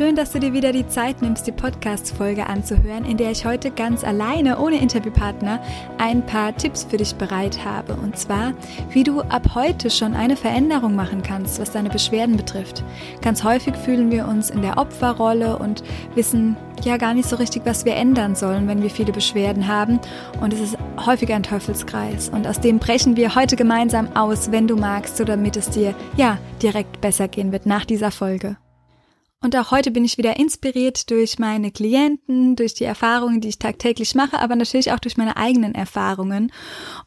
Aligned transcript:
Schön, 0.00 0.16
dass 0.16 0.32
du 0.32 0.40
dir 0.40 0.54
wieder 0.54 0.72
die 0.72 0.88
Zeit 0.88 1.20
nimmst, 1.20 1.46
die 1.46 1.52
Podcast-Folge 1.52 2.46
anzuhören, 2.46 3.04
in 3.04 3.18
der 3.18 3.32
ich 3.32 3.44
heute 3.44 3.70
ganz 3.70 4.02
alleine, 4.02 4.58
ohne 4.58 4.80
Interviewpartner, 4.80 5.60
ein 5.98 6.24
paar 6.24 6.56
Tipps 6.56 6.84
für 6.84 6.96
dich 6.96 7.14
bereit 7.16 7.66
habe. 7.66 7.92
Und 7.96 8.16
zwar, 8.16 8.54
wie 8.88 9.04
du 9.04 9.20
ab 9.20 9.54
heute 9.54 9.90
schon 9.90 10.14
eine 10.14 10.36
Veränderung 10.36 10.96
machen 10.96 11.22
kannst, 11.22 11.60
was 11.60 11.72
deine 11.72 11.90
Beschwerden 11.90 12.38
betrifft. 12.38 12.82
Ganz 13.20 13.44
häufig 13.44 13.76
fühlen 13.76 14.10
wir 14.10 14.26
uns 14.26 14.48
in 14.48 14.62
der 14.62 14.78
Opferrolle 14.78 15.58
und 15.58 15.82
wissen 16.14 16.56
ja 16.82 16.96
gar 16.96 17.12
nicht 17.12 17.28
so 17.28 17.36
richtig, 17.36 17.66
was 17.66 17.84
wir 17.84 17.94
ändern 17.94 18.34
sollen, 18.34 18.68
wenn 18.68 18.82
wir 18.82 18.88
viele 18.88 19.12
Beschwerden 19.12 19.68
haben. 19.68 20.00
Und 20.40 20.54
es 20.54 20.60
ist 20.60 20.78
häufig 21.04 21.30
ein 21.30 21.42
Teufelskreis. 21.42 22.30
Und 22.30 22.46
aus 22.46 22.58
dem 22.58 22.78
brechen 22.78 23.18
wir 23.18 23.34
heute 23.34 23.54
gemeinsam 23.54 24.16
aus, 24.16 24.50
wenn 24.50 24.66
du 24.66 24.76
magst, 24.76 25.18
so 25.18 25.24
damit 25.24 25.58
es 25.58 25.68
dir 25.68 25.94
ja 26.16 26.38
direkt 26.62 27.02
besser 27.02 27.28
gehen 27.28 27.52
wird 27.52 27.66
nach 27.66 27.84
dieser 27.84 28.10
Folge. 28.10 28.56
Und 29.42 29.56
auch 29.56 29.70
heute 29.70 29.90
bin 29.90 30.04
ich 30.04 30.18
wieder 30.18 30.38
inspiriert 30.38 31.10
durch 31.10 31.38
meine 31.38 31.70
Klienten, 31.70 32.56
durch 32.56 32.74
die 32.74 32.84
Erfahrungen, 32.84 33.40
die 33.40 33.48
ich 33.48 33.58
tagtäglich 33.58 34.14
mache, 34.14 34.38
aber 34.38 34.54
natürlich 34.54 34.92
auch 34.92 34.98
durch 34.98 35.16
meine 35.16 35.38
eigenen 35.38 35.74
Erfahrungen 35.74 36.52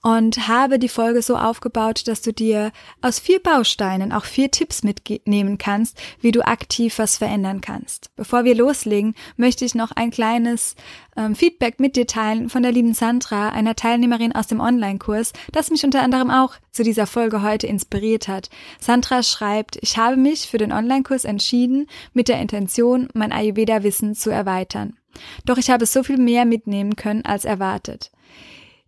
und 0.02 0.48
habe 0.48 0.80
die 0.80 0.90
Folge 0.90 1.22
so 1.22 1.38
aufgebaut, 1.38 2.08
dass 2.08 2.24
du 2.24 2.34
dir 2.34 2.72
aus 3.04 3.20
vier 3.20 3.40
Bausteinen 3.40 4.12
auch 4.12 4.26
vier 4.26 4.50
Tipps 4.50 4.82
mitnehmen 4.82 5.60
kannst, 5.60 6.02
wie 6.22 6.32
du 6.32 6.42
aktiv 6.44 6.98
was 6.98 7.18
verändern 7.18 7.62
kannst. 7.62 8.10
Bevor 8.16 8.46
wir 8.46 8.56
loslegen, 8.56 9.14
möchte 9.38 9.64
ich 9.64 9.76
noch 9.76 9.92
ein 9.92 10.10
kleines 10.10 10.76
ähm, 11.18 11.36
Feedback 11.36 11.80
mit 11.80 11.96
dir 11.96 12.08
teilen 12.08 12.50
von 12.50 12.64
der 12.64 12.72
lieben 12.72 12.94
Sandra, 12.94 13.50
einer 13.50 13.76
Teilnehmerin 13.76 14.34
aus 14.34 14.48
dem 14.48 14.60
Online-Kurs, 14.60 15.34
das 15.52 15.70
mich 15.70 15.84
unter 15.84 16.02
anderem 16.02 16.30
auch 16.30 16.56
zu 16.72 16.84
dieser 16.84 17.08
Folge 17.08 17.42
heute 17.42 17.68
inspiriert 17.68 18.28
hat. 18.28 18.50
Sandra 18.80 19.24
schreibt, 19.24 19.78
ich 19.82 19.98
habe 19.98 20.18
mich 20.18 20.48
für 20.48 20.58
den 20.58 20.72
Online-Kurs 20.72 21.26
entschieden, 21.26 21.88
mit 22.14 22.28
der 22.28 22.40
Intention, 22.40 23.08
mein 23.14 23.32
Ayurveda-Wissen 23.32 24.16
zu 24.16 24.30
erweitern. 24.30 24.98
Doch 25.46 25.58
ich 25.58 25.70
habe 25.70 25.86
so 25.86 26.04
viel 26.04 26.18
mehr 26.18 26.46
mitnehmen 26.46 26.96
können 26.96 27.26
als 27.26 27.46
erwartet. 27.46 28.12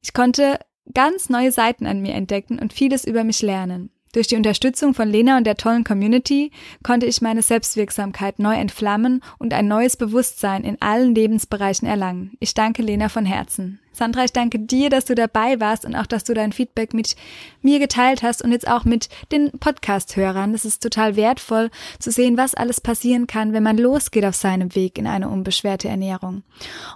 Ich 0.01 0.13
konnte 0.13 0.59
ganz 0.93 1.29
neue 1.29 1.51
Seiten 1.51 1.85
an 1.85 2.01
mir 2.01 2.13
entdecken 2.13 2.59
und 2.59 2.73
vieles 2.73 3.05
über 3.05 3.23
mich 3.23 3.41
lernen. 3.41 3.89
Durch 4.15 4.27
die 4.27 4.37
Unterstützung 4.37 4.93
von 4.93 5.09
Lena 5.09 5.35
und 5.35 5.43
der 5.43 5.57
tollen 5.57 5.83
Community 5.83 6.49
konnte 6.83 7.05
ich 7.05 7.21
meine 7.21 7.41
Selbstwirksamkeit 7.41 8.39
neu 8.39 8.55
entflammen 8.55 9.21
und 9.39 9.53
ein 9.53 9.67
neues 9.67 9.97
Bewusstsein 9.97 10.63
in 10.63 10.81
allen 10.81 11.13
Lebensbereichen 11.13 11.85
erlangen. 11.85 12.31
Ich 12.39 12.53
danke 12.53 12.81
Lena 12.81 13.09
von 13.09 13.25
Herzen. 13.25 13.81
Sandra, 13.91 14.23
ich 14.23 14.31
danke 14.31 14.57
dir, 14.57 14.89
dass 14.89 15.03
du 15.03 15.15
dabei 15.15 15.59
warst 15.59 15.83
und 15.83 15.97
auch, 15.97 16.05
dass 16.05 16.23
du 16.23 16.33
dein 16.33 16.53
Feedback 16.53 16.93
mit 16.93 17.17
mir 17.61 17.77
geteilt 17.77 18.23
hast 18.23 18.41
und 18.41 18.53
jetzt 18.53 18.69
auch 18.69 18.85
mit 18.85 19.09
den 19.33 19.51
Podcast-Hörern. 19.51 20.53
Das 20.53 20.63
ist 20.63 20.81
total 20.81 21.17
wertvoll 21.17 21.69
zu 21.99 22.09
sehen, 22.09 22.37
was 22.37 22.55
alles 22.55 22.79
passieren 22.79 23.27
kann, 23.27 23.51
wenn 23.51 23.63
man 23.63 23.77
losgeht 23.77 24.23
auf 24.23 24.35
seinem 24.35 24.75
Weg 24.75 24.97
in 24.97 25.07
eine 25.07 25.27
unbeschwerte 25.27 25.89
Ernährung. 25.89 26.43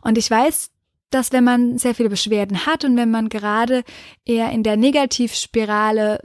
Und 0.03 0.17
ich 0.17 0.31
weiß, 0.31 0.71
dass 1.09 1.33
wenn 1.33 1.43
man 1.43 1.77
sehr 1.77 1.95
viele 1.95 2.09
Beschwerden 2.09 2.65
hat 2.65 2.85
und 2.85 2.95
wenn 2.95 3.11
man 3.11 3.27
gerade 3.27 3.83
eher 4.25 4.51
in 4.51 4.63
der 4.63 4.77
Negativspirale 4.77 6.19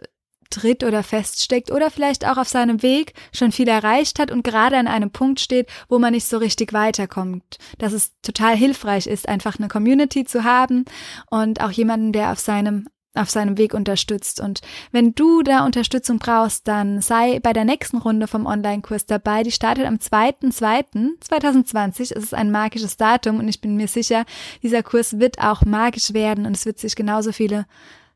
tritt 0.51 0.85
oder 0.85 1.03
feststeckt 1.03 1.71
oder 1.71 1.91
vielleicht 1.91 2.27
auch 2.27 2.37
auf 2.37 2.49
seinem 2.49 2.83
Weg 2.83 3.15
schon 3.33 3.53
viel 3.53 3.69
erreicht 3.69 4.19
hat 4.19 4.31
und 4.31 4.45
gerade 4.45 4.77
an 4.77 4.87
einem 4.87 5.11
Punkt 5.11 5.41
steht, 5.41 5.69
wo 5.89 5.99
man 5.99 6.13
nicht 6.13 6.27
so 6.27 6.39
richtig 6.39 6.73
weiterkommt. 6.73 7.59
Dass 7.79 7.93
es 7.93 8.13
total 8.23 8.57
hilfreich 8.57 9.07
ist, 9.07 9.29
einfach 9.29 9.59
eine 9.59 9.69
Community 9.69 10.25
zu 10.25 10.45
haben 10.45 10.85
und 11.31 11.61
auch 11.61 11.71
jemanden, 11.71 12.13
der 12.13 12.33
auf 12.33 12.39
seinem 12.39 12.87
auf 13.15 13.31
seinem 13.31 13.57
Weg 13.59 13.75
unterstützt. 13.75 14.41
Und 14.41 14.61
wenn 14.91 15.15
du 15.15 15.43
da 15.43 15.65
Unterstützung 15.65 16.19
brauchst, 16.19 16.67
dann 16.69 17.01
sei 17.01 17.39
bei 17.41 17.53
der 17.53 17.65
nächsten 17.65 17.99
Runde 17.99 18.27
vom 18.27 18.47
Online-Kurs 18.47 19.07
dabei. 19.07 19.45
Die 19.45 19.53
startet 19.53 19.87
am 19.87 19.97
2.2.2020. 19.97 22.01
Es 22.01 22.11
ist 22.11 22.35
ein 22.35 22.51
magisches 22.51 22.97
Datum 22.97 23.39
und 23.39 23.47
ich 23.49 23.61
bin 23.61 23.77
mir 23.77 23.87
sicher, 23.89 24.25
dieser 24.63 24.83
Kurs 24.83 25.21
wird 25.21 25.39
auch 25.39 25.65
magisch 25.65 26.13
werden 26.13 26.47
und 26.47 26.57
es 26.57 26.67
wird 26.67 26.81
sich 26.81 26.97
genauso 26.97 27.31
viele 27.33 27.67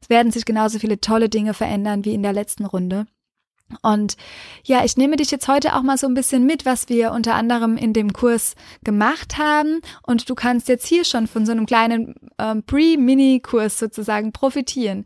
es 0.01 0.09
werden 0.09 0.33
sich 0.33 0.45
genauso 0.45 0.79
viele 0.79 1.01
tolle 1.01 1.29
Dinge 1.29 1.55
verändern 1.55 2.05
wie 2.05 2.15
in 2.15 2.23
der 2.23 2.33
letzten 2.33 2.65
Runde. 2.65 3.07
Und 3.83 4.17
ja, 4.65 4.85
ich 4.85 4.97
nehme 4.97 5.17
dich 5.17 5.31
jetzt 5.31 5.47
heute 5.47 5.77
auch 5.77 5.83
mal 5.83 5.99
so 5.99 6.07
ein 6.07 6.15
bisschen 6.15 6.47
mit, 6.47 6.65
was 6.65 6.89
wir 6.89 7.13
unter 7.13 7.35
anderem 7.35 7.77
in 7.77 7.93
dem 7.93 8.13
Kurs 8.13 8.55
gemacht 8.83 9.37
haben. 9.37 9.81
Und 10.03 10.31
du 10.31 10.35
kannst 10.35 10.69
jetzt 10.69 10.87
hier 10.87 11.05
schon 11.05 11.27
von 11.27 11.45
so 11.45 11.53
einem 11.53 11.67
kleinen 11.67 12.15
ähm, 12.39 12.63
Pre-Mini-Kurs 12.63 13.79
sozusagen 13.79 14.33
profitieren. 14.33 15.05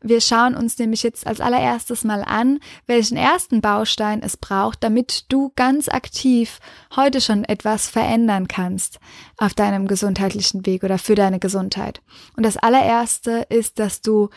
Wir 0.00 0.20
schauen 0.20 0.54
uns 0.54 0.78
nämlich 0.78 1.02
jetzt 1.02 1.26
als 1.26 1.40
allererstes 1.40 2.04
mal 2.04 2.22
an, 2.22 2.60
welchen 2.86 3.16
ersten 3.16 3.60
Baustein 3.60 4.22
es 4.22 4.36
braucht, 4.36 4.84
damit 4.84 5.32
du 5.32 5.52
ganz 5.56 5.88
aktiv 5.88 6.60
heute 6.94 7.20
schon 7.20 7.44
etwas 7.44 7.88
verändern 7.88 8.46
kannst 8.46 9.00
auf 9.38 9.54
deinem 9.54 9.88
gesundheitlichen 9.88 10.66
Weg 10.66 10.84
oder 10.84 10.98
für 10.98 11.16
deine 11.16 11.40
Gesundheit. 11.40 12.00
Und 12.36 12.46
das 12.46 12.56
allererste 12.56 13.46
ist, 13.48 13.78
dass 13.78 14.00
du 14.00 14.30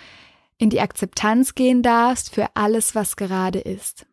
in 0.57 0.69
die 0.69 0.81
Akzeptanz 0.81 1.55
gehen 1.55 1.81
darfst 1.81 2.33
für 2.33 2.47
alles, 2.55 2.95
was 2.95 3.15
gerade 3.15 3.59
ist. 3.59 4.05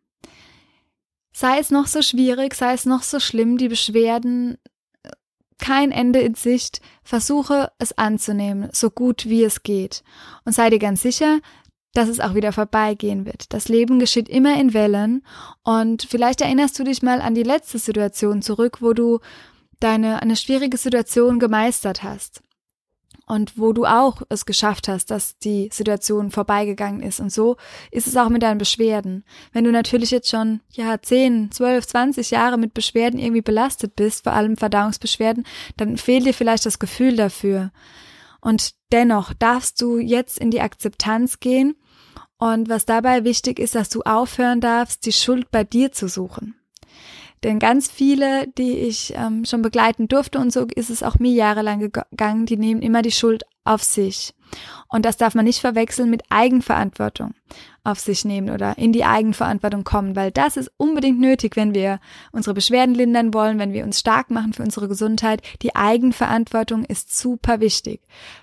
Sei 1.33 1.59
es 1.59 1.69
noch 1.69 1.87
so 1.87 2.01
schwierig, 2.01 2.55
sei 2.55 2.73
es 2.73 2.85
noch 2.85 3.03
so 3.03 3.19
schlimm, 3.19 3.57
die 3.57 3.67
Beschwerden, 3.67 4.57
kein 5.57 5.91
Ende 5.91 6.19
in 6.19 6.35
Sicht, 6.35 6.81
versuche 7.03 7.71
es 7.79 7.97
anzunehmen, 7.97 8.69
so 8.71 8.89
gut 8.89 9.25
wie 9.25 9.43
es 9.43 9.63
geht. 9.63 10.03
Und 10.43 10.53
sei 10.53 10.69
dir 10.69 10.79
ganz 10.79 11.01
sicher, 11.01 11.39
dass 11.93 12.09
es 12.09 12.19
auch 12.19 12.35
wieder 12.35 12.51
vorbeigehen 12.51 13.25
wird. 13.25 13.53
Das 13.53 13.67
Leben 13.67 13.99
geschieht 13.99 14.29
immer 14.29 14.59
in 14.59 14.73
Wellen 14.73 15.25
und 15.63 16.03
vielleicht 16.03 16.41
erinnerst 16.41 16.77
du 16.77 16.83
dich 16.83 17.01
mal 17.01 17.21
an 17.21 17.35
die 17.35 17.43
letzte 17.43 17.79
Situation 17.79 18.41
zurück, 18.41 18.81
wo 18.81 18.93
du 18.93 19.19
deine 19.79 20.21
eine 20.21 20.35
schwierige 20.35 20.77
Situation 20.77 21.39
gemeistert 21.39 22.03
hast 22.03 22.41
und 23.27 23.57
wo 23.57 23.73
du 23.73 23.85
auch 23.85 24.21
es 24.29 24.45
geschafft 24.45 24.87
hast, 24.87 25.09
dass 25.09 25.37
die 25.39 25.69
Situation 25.71 26.29
vorbeigegangen 26.29 27.01
ist. 27.01 27.19
Und 27.19 27.31
so 27.31 27.57
ist 27.91 28.07
es 28.07 28.17
auch 28.17 28.29
mit 28.29 28.43
deinen 28.43 28.59
Beschwerden. 28.59 29.23
Wenn 29.51 29.63
du 29.63 29.71
natürlich 29.71 30.11
jetzt 30.11 30.29
schon, 30.29 30.61
ja, 30.71 31.01
10, 31.01 31.51
12, 31.51 31.87
20 31.87 32.31
Jahre 32.31 32.57
mit 32.57 32.73
Beschwerden 32.73 33.19
irgendwie 33.19 33.41
belastet 33.41 33.95
bist, 33.95 34.23
vor 34.23 34.33
allem 34.33 34.57
Verdauungsbeschwerden, 34.57 35.45
dann 35.77 35.97
fehlt 35.97 36.25
dir 36.25 36.33
vielleicht 36.33 36.65
das 36.65 36.79
Gefühl 36.79 37.15
dafür. 37.15 37.71
Und 38.41 38.75
dennoch 38.91 39.33
darfst 39.33 39.81
du 39.81 39.97
jetzt 39.97 40.37
in 40.37 40.51
die 40.51 40.61
Akzeptanz 40.61 41.39
gehen. 41.39 41.75
Und 42.37 42.69
was 42.69 42.85
dabei 42.85 43.23
wichtig 43.23 43.59
ist, 43.59 43.73
dass 43.73 43.89
du 43.89 44.01
aufhören 44.03 44.61
darfst, 44.61 45.05
die 45.05 45.13
Schuld 45.13 45.49
bei 45.49 45.63
dir 45.63 45.91
zu 45.91 46.07
suchen. 46.07 46.55
Denn 47.45 47.59
ganz 47.59 47.91
viele, 47.91 48.47
die 48.57 48.79
ich 48.79 49.13
ähm, 49.15 49.45
schon 49.45 49.61
begleiten 49.61 50.07
durfte 50.07 50.39
und 50.39 50.51
so 50.51 50.65
ist 50.75 50.89
es 50.89 51.03
auch 51.03 51.19
mir 51.19 51.31
jahrelang 51.31 51.79
gegangen, 51.79 52.47
die 52.47 52.57
nehmen 52.57 52.81
immer 52.81 53.03
die 53.03 53.11
Schuld 53.11 53.43
auf 53.63 53.83
sich. 53.83 54.33
Und 54.89 55.05
das 55.05 55.17
darf 55.17 55.35
man 55.35 55.45
nicht 55.45 55.59
verwechseln 55.59 56.09
mit 56.09 56.23
Eigenverantwortung 56.29 57.35
auf 57.85 57.99
sich 57.99 58.25
nehmen 58.25 58.49
oder 58.49 58.77
in 58.77 58.91
die 58.91 59.05
Eigenverantwortung 59.05 59.83
kommen, 59.83 60.15
weil 60.15 60.31
das 60.31 60.57
ist 60.57 60.71
unbedingt 60.77 61.19
nötig, 61.19 61.55
wenn 61.55 61.73
wir 61.73 61.99
unsere 62.31 62.53
Beschwerden 62.53 62.95
lindern 62.95 63.33
wollen, 63.33 63.59
wenn 63.59 63.73
wir 63.73 63.83
uns 63.83 63.99
stark 63.99 64.31
machen 64.31 64.53
für 64.53 64.63
unsere 64.63 64.87
Gesundheit. 64.87 65.41
Die 65.61 65.75
Eigenverantwortung 65.75 66.83
ist 66.83 67.17
super 67.17 67.59
wichtig. 67.59 68.01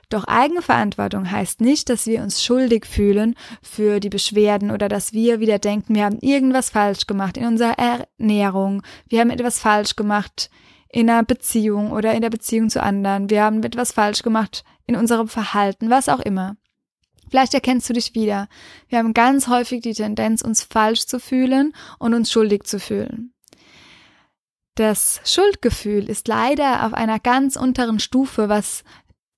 Doch 0.08 0.24
Eigenverantwortung 0.24 1.30
heißt 1.30 1.60
nicht, 1.60 1.88
dass 1.88 2.06
wir 2.06 2.22
uns 2.22 2.42
schuldig 2.42 2.86
fühlen 2.86 3.34
für 3.62 3.98
die 3.98 4.10
Beschwerden 4.10 4.70
oder 4.70 4.88
dass 4.88 5.12
wir 5.12 5.40
wieder 5.40 5.58
denken, 5.58 5.94
wir 5.94 6.04
haben 6.04 6.18
irgendwas 6.20 6.70
falsch 6.70 7.06
gemacht 7.06 7.36
in 7.36 7.46
unserer 7.46 7.76
Ernährung, 7.78 8.82
wir 9.08 9.20
haben 9.20 9.30
etwas 9.30 9.58
falsch 9.58 9.96
gemacht 9.96 10.50
in 10.88 11.08
einer 11.08 11.24
Beziehung 11.24 11.90
oder 11.90 12.12
in 12.14 12.20
der 12.20 12.30
Beziehung 12.30 12.68
zu 12.68 12.82
anderen, 12.82 13.30
wir 13.30 13.42
haben 13.42 13.62
etwas 13.62 13.92
falsch 13.92 14.22
gemacht 14.22 14.64
in 14.86 14.96
unserem 14.96 15.28
Verhalten, 15.28 15.90
was 15.90 16.08
auch 16.08 16.20
immer. 16.20 16.56
Vielleicht 17.32 17.54
erkennst 17.54 17.88
du 17.88 17.94
dich 17.94 18.14
wieder. 18.14 18.46
Wir 18.90 18.98
haben 18.98 19.14
ganz 19.14 19.48
häufig 19.48 19.80
die 19.80 19.94
Tendenz, 19.94 20.42
uns 20.42 20.64
falsch 20.64 21.06
zu 21.06 21.18
fühlen 21.18 21.72
und 21.98 22.12
uns 22.12 22.30
schuldig 22.30 22.64
zu 22.64 22.78
fühlen. 22.78 23.32
Das 24.74 25.18
Schuldgefühl 25.24 26.10
ist 26.10 26.28
leider 26.28 26.84
auf 26.84 26.92
einer 26.92 27.18
ganz 27.18 27.56
unteren 27.56 28.00
Stufe, 28.00 28.50
was 28.50 28.84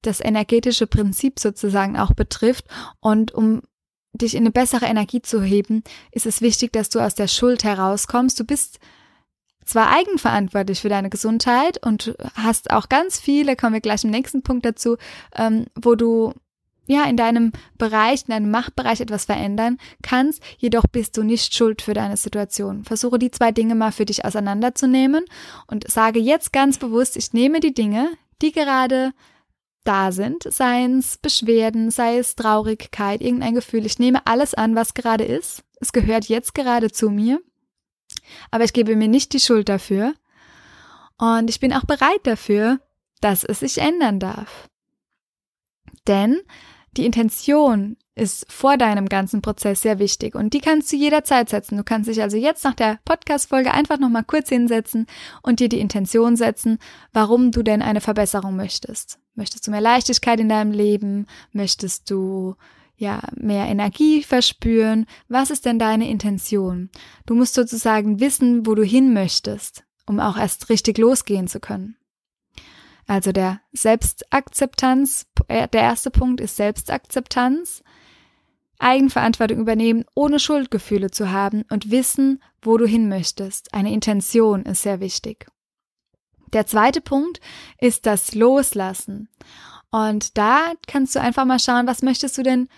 das 0.03 0.19
energetische 0.19 0.89
Prinzip 0.89 1.39
sozusagen 1.39 1.97
auch 1.97 2.15
betrifft. 2.15 2.65
Und 2.99 3.31
um 3.31 3.63
dich 4.13 4.35
in 4.35 4.43
eine 4.43 4.51
bessere 4.51 4.87
Energie 4.87 5.23
zu 5.23 5.41
heben, 5.41 5.85
ist 6.11 6.27
es 6.27 6.41
wichtig, 6.41 6.73
dass 6.73 6.89
du 6.89 6.99
aus 6.99 7.15
der 7.15 7.29
Schuld 7.29 7.63
herauskommst. 7.63 8.41
Du 8.41 8.45
bist 8.45 8.81
zwar 9.65 9.93
eigenverantwortlich 9.93 10.81
für 10.81 10.89
deine 10.89 11.11
Gesundheit 11.11 11.79
und 11.87 12.17
hast 12.35 12.73
auch 12.73 12.89
ganz 12.89 13.21
viele, 13.21 13.55
kommen 13.55 13.75
wir 13.75 13.81
gleich 13.81 14.03
im 14.03 14.11
nächsten 14.11 14.43
Punkt 14.43 14.67
dazu, 14.67 14.97
ähm, 15.37 15.67
wo 15.81 15.95
du 15.95 16.35
ja, 16.87 17.05
in 17.05 17.17
deinem 17.17 17.53
Bereich, 17.79 18.23
in 18.27 18.33
deinem 18.33 18.51
Machtbereich 18.51 19.01
etwas 19.01 19.25
verändern 19.25 19.79
kannst, 20.03 20.43
jedoch 20.59 20.85
bist 20.87 21.17
du 21.17 21.23
nicht 21.23 21.55
schuld 21.55 21.83
für 21.83 21.95
deine 21.95 22.17
Situation. 22.17 22.85
Versuche 22.85 23.19
die 23.19 23.31
zwei 23.31 23.53
Dinge 23.53 23.75
mal 23.75 23.93
für 23.93 24.05
dich 24.05 24.25
auseinanderzunehmen 24.25 25.25
und 25.67 25.91
sage 25.91 26.21
jetzt 26.21 26.53
ganz 26.53 26.79
bewusst, 26.79 27.17
ich 27.17 27.33
nehme 27.33 27.61
die 27.61 27.75
Dinge, 27.75 28.11
die 28.43 28.53
gerade 28.53 29.13
da 29.85 30.13
sind, 30.13 30.45
sei 30.51 30.85
es 30.85 31.19
Beschwerden, 31.19 31.91
sei 31.91 32.19
es 32.19 32.37
Traurigkeit, 32.37 33.21
irgendein 33.21 33.55
Gefühl. 33.55 33.87
Ich 33.87 33.99
nehme 33.99 34.27
alles 34.27 34.55
an, 34.55 34.75
was 34.75 34.95
gerade 34.95 35.25
ist. 35.25 35.63
Es 35.81 35.93
gehört 35.93 36.27
jetzt 36.27 36.55
gerade 36.55 36.91
zu 36.91 37.11
mir. 37.11 37.41
Aber 38.51 38.65
ich 38.65 38.73
gebe 38.73 38.97
mir 38.97 39.09
nicht 39.09 39.33
die 39.35 39.41
Schuld 39.41 39.69
dafür. 39.69 40.15
Und 41.19 41.51
ich 41.51 41.61
bin 41.61 41.73
auch 41.73 41.85
bereit 41.85 42.21
dafür, 42.25 42.81
dass 43.21 43.45
es 43.45 43.61
sich 43.61 43.79
ändern 43.79 44.19
darf. 44.19 44.69
Denn 46.07 46.41
die 46.97 47.07
Intention 47.07 47.97
ist 48.15 48.51
vor 48.51 48.77
deinem 48.77 49.09
ganzen 49.09 49.43
Prozess 49.43 49.83
sehr 49.83 49.99
wichtig 49.99 50.35
und 50.35 50.55
die 50.55 50.61
kannst 50.61 50.93
du 50.93 50.97
jederzeit 50.97 51.49
setzen. 51.49 51.77
Du 51.77 51.85
kannst 51.85 52.09
dich 52.09 52.23
also 52.23 52.37
jetzt 52.37 52.65
nach 52.65 52.75
der 52.75 52.99
Podcast-Folge 53.05 53.73
einfach 53.73 53.99
nochmal 53.99 54.25
kurz 54.25 54.49
hinsetzen 54.49 55.07
und 55.43 55.61
dir 55.61 55.69
die 55.69 55.81
Intention 55.81 56.37
setzen, 56.37 56.79
warum 57.13 57.51
du 57.51 57.63
denn 57.63 57.83
eine 57.83 58.01
Verbesserung 58.01 58.57
möchtest. 58.57 59.19
Möchtest 59.35 59.67
du 59.67 59.73
mehr 59.73 59.81
Leichtigkeit 59.81 60.39
in 60.39 60.49
deinem 60.49 60.71
Leben? 60.71 61.27
Möchtest 61.53 62.11
du 62.11 62.55
ja, 62.97 63.21
mehr 63.35 63.67
Energie 63.67 64.23
verspüren? 64.23 65.07
Was 65.29 65.51
ist 65.51 65.65
denn 65.65 65.79
deine 65.81 66.09
Intention? 66.09 66.91
Du 67.27 67.35
musst 67.35 67.55
sozusagen 67.55 68.21
wissen, 68.21 68.67
wo 68.67 68.75
du 68.75 68.85
hin 68.85 69.13
möchtest, 69.13 69.85
um 70.07 70.21
auch 70.21 70.37
erst 70.37 70.69
richtig 70.69 70.99
losgehen 70.99 71.49
zu 71.49 71.59
können. 71.59 71.97
Also 73.07 73.33
der 73.33 73.61
Selbstakzeptanz, 73.73 75.27
äh, 75.49 75.69
der 75.69 75.83
erste 75.83 76.11
Punkt 76.11 76.41
ist 76.41 76.57
Selbstakzeptanz. 76.57 77.83
Eigenverantwortung 78.79 79.61
übernehmen, 79.61 80.05
ohne 80.15 80.39
Schuldgefühle 80.39 81.11
zu 81.11 81.31
haben 81.31 81.65
und 81.71 81.91
wissen, 81.91 82.43
wo 82.61 82.77
du 82.77 82.87
hin 82.87 83.09
möchtest. 83.09 83.73
Eine 83.73 83.93
Intention 83.93 84.65
ist 84.65 84.83
sehr 84.83 85.01
wichtig. 85.01 85.47
Der 86.53 86.67
zweite 86.67 87.01
Punkt 87.01 87.41
ist 87.81 88.07
das 88.07 88.35
Loslassen. 88.35 89.29
Und 89.91 90.37
da 90.37 90.73
kannst 90.87 91.15
du 91.15 91.21
einfach 91.21 91.45
mal 91.45 91.61
schauen, 91.61 91.87
was 91.87 92.03
möchtest 92.03 92.37
du 92.37 92.43
denn, 92.43 92.69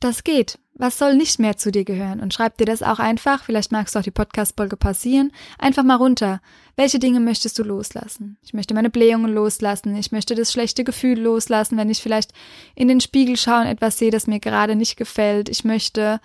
das 0.00 0.24
geht? 0.24 0.58
Was 0.76 0.98
soll 0.98 1.14
nicht 1.14 1.38
mehr 1.38 1.56
zu 1.56 1.70
dir 1.70 1.84
gehören? 1.84 2.20
Und 2.20 2.34
schreib 2.34 2.58
dir 2.58 2.64
das 2.64 2.82
auch 2.82 2.98
einfach, 2.98 3.44
vielleicht 3.44 3.70
magst 3.70 3.94
du 3.94 4.00
auch 4.00 4.04
die 4.04 4.10
Podcast-Folge 4.10 4.76
passieren, 4.76 5.30
einfach 5.58 5.84
mal 5.84 5.94
runter. 5.94 6.40
Welche 6.76 6.98
Dinge 6.98 7.20
möchtest 7.20 7.58
du 7.58 7.62
loslassen? 7.62 8.36
Ich 8.42 8.54
möchte 8.54 8.74
meine 8.74 8.90
Blähungen 8.90 9.32
loslassen. 9.32 9.94
Ich 9.96 10.10
möchte 10.10 10.34
das 10.34 10.50
schlechte 10.50 10.82
Gefühl 10.82 11.20
loslassen, 11.20 11.76
wenn 11.76 11.90
ich 11.90 12.02
vielleicht 12.02 12.32
in 12.74 12.88
den 12.88 13.00
Spiegel 13.00 13.36
schaue 13.36 13.60
und 13.60 13.66
etwas 13.66 13.98
sehe, 13.98 14.10
das 14.10 14.26
mir 14.26 14.40
gerade 14.40 14.74
nicht 14.74 14.96
gefällt. 14.96 15.48
Ich 15.48 15.64
möchte, 15.64 16.20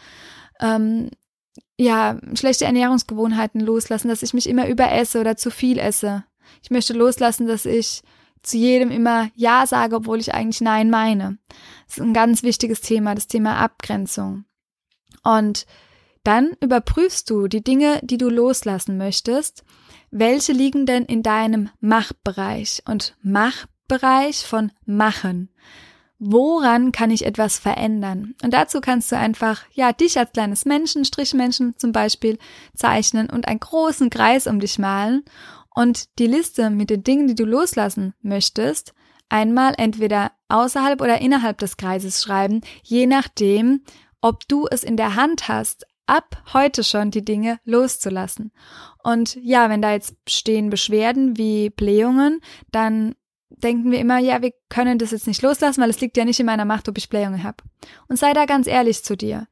ähm, 0.59 1.11
ja, 1.77 2.17
schlechte 2.33 2.65
Ernährungsgewohnheiten 2.65 3.61
loslassen, 3.61 4.09
dass 4.09 4.23
ich 4.23 4.33
mich 4.33 4.49
immer 4.49 4.67
überesse 4.67 5.19
oder 5.19 5.37
zu 5.37 5.51
viel 5.51 5.77
esse. 5.77 6.23
Ich 6.63 6.71
möchte 6.71 6.93
loslassen, 6.93 7.45
dass 7.45 7.67
ich 7.67 8.01
zu 8.41 8.57
jedem 8.57 8.91
immer 8.91 9.29
Ja 9.35 9.65
sage, 9.67 9.95
obwohl 9.95 10.19
ich 10.19 10.33
eigentlich 10.33 10.61
Nein 10.61 10.89
meine. 10.89 11.37
Das 11.87 11.97
ist 11.97 12.03
ein 12.03 12.13
ganz 12.13 12.43
wichtiges 12.43 12.81
Thema, 12.81 13.15
das 13.15 13.27
Thema 13.27 13.57
Abgrenzung. 13.57 14.45
Und 15.23 15.65
dann 16.23 16.51
überprüfst 16.61 17.29
du 17.29 17.47
die 17.47 17.63
Dinge, 17.63 17.99
die 18.03 18.17
du 18.17 18.29
loslassen 18.29 18.97
möchtest, 18.97 19.63
welche 20.11 20.53
liegen 20.53 20.85
denn 20.85 21.05
in 21.05 21.23
deinem 21.23 21.69
Machbereich 21.79 22.83
und 22.85 23.15
Machbereich 23.21 24.45
von 24.45 24.71
machen. 24.85 25.49
Woran 26.21 26.91
kann 26.91 27.11
ich 27.11 27.25
etwas 27.25 27.59
verändern? 27.59 28.35
Und 28.43 28.53
dazu 28.53 28.81
kannst 28.81 29.09
du 29.09 29.17
einfach, 29.17 29.63
ja, 29.71 29.93
dich 29.93 30.19
als 30.19 30.33
kleines 30.33 30.65
Menschen, 30.65 31.05
Strichmenschen 31.05 31.77
zum 31.77 31.93
Beispiel, 31.93 32.37
zeichnen 32.75 33.29
und 33.29 33.47
einen 33.47 33.61
großen 33.61 34.09
Kreis 34.09 34.45
um 34.45 34.59
dich 34.59 34.77
malen 34.77 35.23
und 35.73 36.19
die 36.19 36.27
Liste 36.27 36.69
mit 36.69 36.89
den 36.89 37.03
Dingen, 37.03 37.27
die 37.27 37.35
du 37.35 37.45
loslassen 37.45 38.13
möchtest, 38.21 38.93
einmal 39.29 39.73
entweder 39.77 40.31
außerhalb 40.47 41.01
oder 41.01 41.21
innerhalb 41.21 41.59
des 41.59 41.77
Kreises 41.77 42.21
schreiben, 42.21 42.61
je 42.83 43.05
nachdem, 43.05 43.83
ob 44.21 44.47
du 44.47 44.67
es 44.69 44.83
in 44.83 44.97
der 44.97 45.15
Hand 45.15 45.47
hast, 45.47 45.85
ab 46.07 46.43
heute 46.53 46.83
schon 46.83 47.11
die 47.11 47.23
Dinge 47.23 47.59
loszulassen. 47.65 48.51
Und 49.03 49.35
ja, 49.35 49.69
wenn 49.69 49.81
da 49.81 49.93
jetzt 49.93 50.15
stehen 50.27 50.69
Beschwerden 50.69 51.37
wie 51.37 51.69
Blähungen, 51.69 52.41
dann 52.71 53.15
denken 53.49 53.91
wir 53.91 53.99
immer, 53.99 54.17
ja, 54.19 54.41
wir 54.41 54.51
können 54.69 54.97
das 54.97 55.11
jetzt 55.11 55.27
nicht 55.27 55.41
loslassen, 55.41 55.81
weil 55.81 55.89
es 55.89 56.01
liegt 56.01 56.17
ja 56.17 56.25
nicht 56.25 56.39
in 56.39 56.45
meiner 56.45 56.65
Macht, 56.65 56.89
ob 56.89 56.97
ich 56.97 57.09
Blähungen 57.09 57.43
habe. 57.43 57.63
Und 58.07 58.17
sei 58.17 58.33
da 58.33 58.45
ganz 58.45 58.67
ehrlich 58.67 59.03
zu 59.03 59.15
dir 59.15 59.47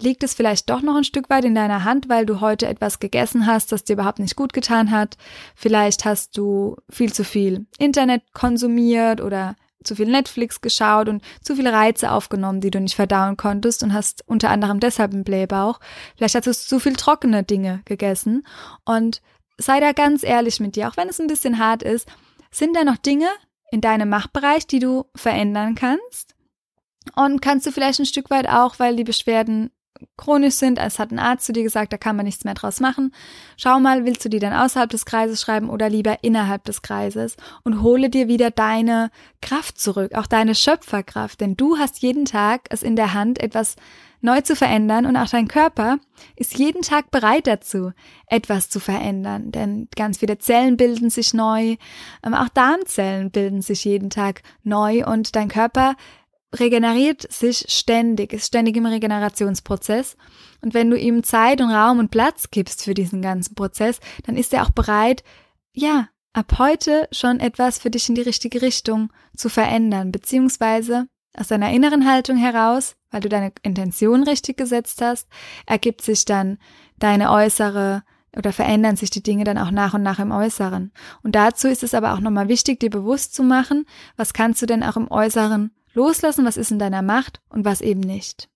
liegt 0.00 0.22
es 0.22 0.34
vielleicht 0.34 0.70
doch 0.70 0.82
noch 0.82 0.96
ein 0.96 1.04
Stück 1.04 1.28
weit 1.28 1.44
in 1.44 1.54
deiner 1.54 1.84
Hand, 1.84 2.08
weil 2.08 2.24
du 2.24 2.40
heute 2.40 2.66
etwas 2.66 3.00
gegessen 3.00 3.46
hast, 3.46 3.72
das 3.72 3.84
dir 3.84 3.94
überhaupt 3.94 4.20
nicht 4.20 4.36
gut 4.36 4.52
getan 4.52 4.90
hat. 4.90 5.16
Vielleicht 5.54 6.04
hast 6.04 6.36
du 6.36 6.76
viel 6.88 7.12
zu 7.12 7.24
viel 7.24 7.66
Internet 7.78 8.22
konsumiert 8.32 9.20
oder 9.20 9.56
zu 9.84 9.96
viel 9.96 10.06
Netflix 10.06 10.60
geschaut 10.60 11.08
und 11.08 11.22
zu 11.42 11.56
viele 11.56 11.72
Reize 11.72 12.10
aufgenommen, 12.10 12.60
die 12.60 12.70
du 12.70 12.80
nicht 12.80 12.94
verdauen 12.94 13.36
konntest 13.36 13.82
und 13.82 13.92
hast 13.92 14.22
unter 14.26 14.50
anderem 14.50 14.80
deshalb 14.80 15.12
einen 15.12 15.24
Blähbauch. 15.24 15.80
Vielleicht 16.16 16.34
hast 16.34 16.46
du 16.46 16.52
zu 16.52 16.80
viel 16.80 16.94
trockene 16.94 17.42
Dinge 17.42 17.82
gegessen 17.84 18.46
und 18.84 19.20
sei 19.56 19.80
da 19.80 19.92
ganz 19.92 20.22
ehrlich 20.22 20.60
mit 20.60 20.76
dir, 20.76 20.88
auch 20.88 20.96
wenn 20.96 21.08
es 21.08 21.20
ein 21.20 21.26
bisschen 21.26 21.58
hart 21.58 21.82
ist. 21.82 22.08
Sind 22.50 22.76
da 22.76 22.84
noch 22.84 22.96
Dinge 22.96 23.28
in 23.70 23.80
deinem 23.80 24.08
Machtbereich, 24.08 24.66
die 24.66 24.78
du 24.78 25.06
verändern 25.14 25.74
kannst? 25.74 26.34
Und 27.14 27.40
kannst 27.40 27.66
du 27.66 27.72
vielleicht 27.72 28.00
ein 28.00 28.06
Stück 28.06 28.30
weit 28.30 28.48
auch, 28.48 28.78
weil 28.78 28.96
die 28.96 29.04
Beschwerden 29.04 29.70
chronisch 30.16 30.54
sind, 30.54 30.78
es 30.78 30.98
hat 30.98 31.10
ein 31.10 31.18
Arzt 31.18 31.46
zu 31.46 31.52
dir 31.52 31.62
gesagt, 31.62 31.92
da 31.92 31.96
kann 31.96 32.16
man 32.16 32.26
nichts 32.26 32.44
mehr 32.44 32.54
draus 32.54 32.80
machen. 32.80 33.12
Schau 33.56 33.80
mal, 33.80 34.04
willst 34.04 34.24
du 34.24 34.28
die 34.28 34.38
dann 34.38 34.52
außerhalb 34.52 34.90
des 34.90 35.04
Kreises 35.04 35.40
schreiben 35.40 35.70
oder 35.70 35.88
lieber 35.88 36.18
innerhalb 36.22 36.64
des 36.64 36.82
Kreises? 36.82 37.36
Und 37.64 37.82
hole 37.82 38.10
dir 38.10 38.28
wieder 38.28 38.50
deine 38.50 39.10
Kraft 39.40 39.78
zurück, 39.78 40.14
auch 40.14 40.26
deine 40.26 40.54
Schöpferkraft, 40.54 41.40
denn 41.40 41.56
du 41.56 41.78
hast 41.78 41.98
jeden 42.00 42.24
Tag 42.24 42.62
es 42.70 42.82
in 42.82 42.96
der 42.96 43.14
Hand, 43.14 43.40
etwas 43.40 43.76
neu 44.20 44.40
zu 44.40 44.56
verändern. 44.56 45.06
Und 45.06 45.16
auch 45.16 45.28
dein 45.28 45.48
Körper 45.48 45.98
ist 46.36 46.58
jeden 46.58 46.82
Tag 46.82 47.10
bereit 47.10 47.46
dazu, 47.46 47.92
etwas 48.26 48.68
zu 48.68 48.80
verändern, 48.80 49.50
denn 49.52 49.88
ganz 49.94 50.18
viele 50.18 50.38
Zellen 50.38 50.76
bilden 50.76 51.10
sich 51.10 51.34
neu, 51.34 51.76
ähm, 52.24 52.34
auch 52.34 52.48
Darmzellen 52.48 53.30
bilden 53.30 53.62
sich 53.62 53.84
jeden 53.84 54.10
Tag 54.10 54.42
neu. 54.62 55.06
Und 55.06 55.36
dein 55.36 55.48
Körper 55.48 55.94
regeneriert 56.56 57.30
sich 57.30 57.66
ständig, 57.68 58.32
ist 58.32 58.46
ständig 58.46 58.76
im 58.76 58.86
Regenerationsprozess. 58.86 60.16
Und 60.62 60.74
wenn 60.74 60.90
du 60.90 60.98
ihm 60.98 61.22
Zeit 61.22 61.60
und 61.60 61.70
Raum 61.70 61.98
und 61.98 62.10
Platz 62.10 62.50
gibst 62.50 62.84
für 62.84 62.94
diesen 62.94 63.22
ganzen 63.22 63.54
Prozess, 63.54 64.00
dann 64.24 64.36
ist 64.36 64.52
er 64.54 64.64
auch 64.64 64.70
bereit, 64.70 65.22
ja, 65.72 66.08
ab 66.32 66.58
heute 66.58 67.08
schon 67.12 67.40
etwas 67.40 67.78
für 67.78 67.90
dich 67.90 68.08
in 68.08 68.14
die 68.14 68.22
richtige 68.22 68.62
Richtung 68.62 69.12
zu 69.36 69.48
verändern, 69.48 70.12
beziehungsweise 70.12 71.08
aus 71.36 71.48
deiner 71.48 71.70
inneren 71.70 72.10
Haltung 72.10 72.36
heraus, 72.36 72.96
weil 73.10 73.20
du 73.20 73.28
deine 73.28 73.52
Intention 73.62 74.22
richtig 74.24 74.56
gesetzt 74.56 75.00
hast, 75.02 75.28
ergibt 75.66 76.02
sich 76.02 76.24
dann 76.24 76.58
deine 76.98 77.30
äußere 77.30 78.02
oder 78.36 78.52
verändern 78.52 78.96
sich 78.96 79.10
die 79.10 79.22
Dinge 79.22 79.44
dann 79.44 79.58
auch 79.58 79.70
nach 79.70 79.94
und 79.94 80.02
nach 80.02 80.18
im 80.18 80.32
Äußeren. 80.32 80.92
Und 81.22 81.34
dazu 81.34 81.68
ist 81.68 81.82
es 81.82 81.94
aber 81.94 82.12
auch 82.12 82.20
nochmal 82.20 82.48
wichtig, 82.48 82.80
dir 82.80 82.90
bewusst 82.90 83.34
zu 83.34 83.42
machen, 83.42 83.86
was 84.16 84.32
kannst 84.32 84.60
du 84.62 84.66
denn 84.66 84.82
auch 84.82 84.96
im 84.96 85.10
Äußeren 85.10 85.72
Loslassen, 85.98 86.44
was 86.44 86.56
ist 86.56 86.70
in 86.70 86.78
deiner 86.78 87.02
Macht 87.02 87.40
und 87.48 87.64
was 87.64 87.80
eben 87.80 88.00
nicht. 88.00 88.48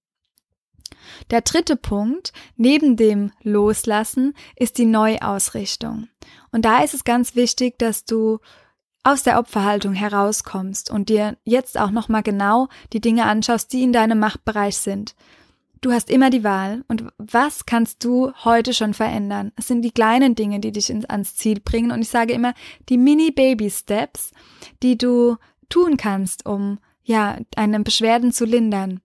Der 1.32 1.40
dritte 1.40 1.74
Punkt, 1.74 2.32
neben 2.56 2.96
dem 2.96 3.32
Loslassen, 3.42 4.34
ist 4.54 4.78
die 4.78 4.86
Neuausrichtung. 4.86 6.08
Und 6.52 6.64
da 6.64 6.84
ist 6.84 6.94
es 6.94 7.02
ganz 7.02 7.34
wichtig, 7.34 7.80
dass 7.80 8.04
du 8.04 8.38
aus 9.02 9.24
der 9.24 9.40
Opferhaltung 9.40 9.94
herauskommst 9.94 10.88
und 10.88 11.08
dir 11.08 11.36
jetzt 11.42 11.76
auch 11.76 11.90
nochmal 11.90 12.22
genau 12.22 12.68
die 12.92 13.00
Dinge 13.00 13.24
anschaust, 13.24 13.72
die 13.72 13.82
in 13.82 13.92
deinem 13.92 14.20
Machtbereich 14.20 14.76
sind. 14.76 15.16
Du 15.80 15.90
hast 15.90 16.10
immer 16.10 16.30
die 16.30 16.44
Wahl 16.44 16.84
und 16.86 17.06
was 17.18 17.66
kannst 17.66 18.04
du 18.04 18.30
heute 18.44 18.72
schon 18.72 18.94
verändern? 18.94 19.50
Es 19.56 19.66
sind 19.66 19.82
die 19.82 19.90
kleinen 19.90 20.36
Dinge, 20.36 20.60
die 20.60 20.70
dich 20.70 20.90
ins, 20.90 21.06
ans 21.06 21.34
Ziel 21.34 21.58
bringen 21.58 21.90
und 21.90 22.02
ich 22.02 22.08
sage 22.08 22.32
immer 22.34 22.54
die 22.88 22.98
Mini-Baby-Steps, 22.98 24.30
die 24.84 24.96
du 24.96 25.38
tun 25.68 25.96
kannst, 25.96 26.46
um 26.46 26.78
ja, 27.04 27.38
eine 27.56 27.80
Beschwerden 27.80 28.32
zu 28.32 28.44
lindern. 28.44 29.00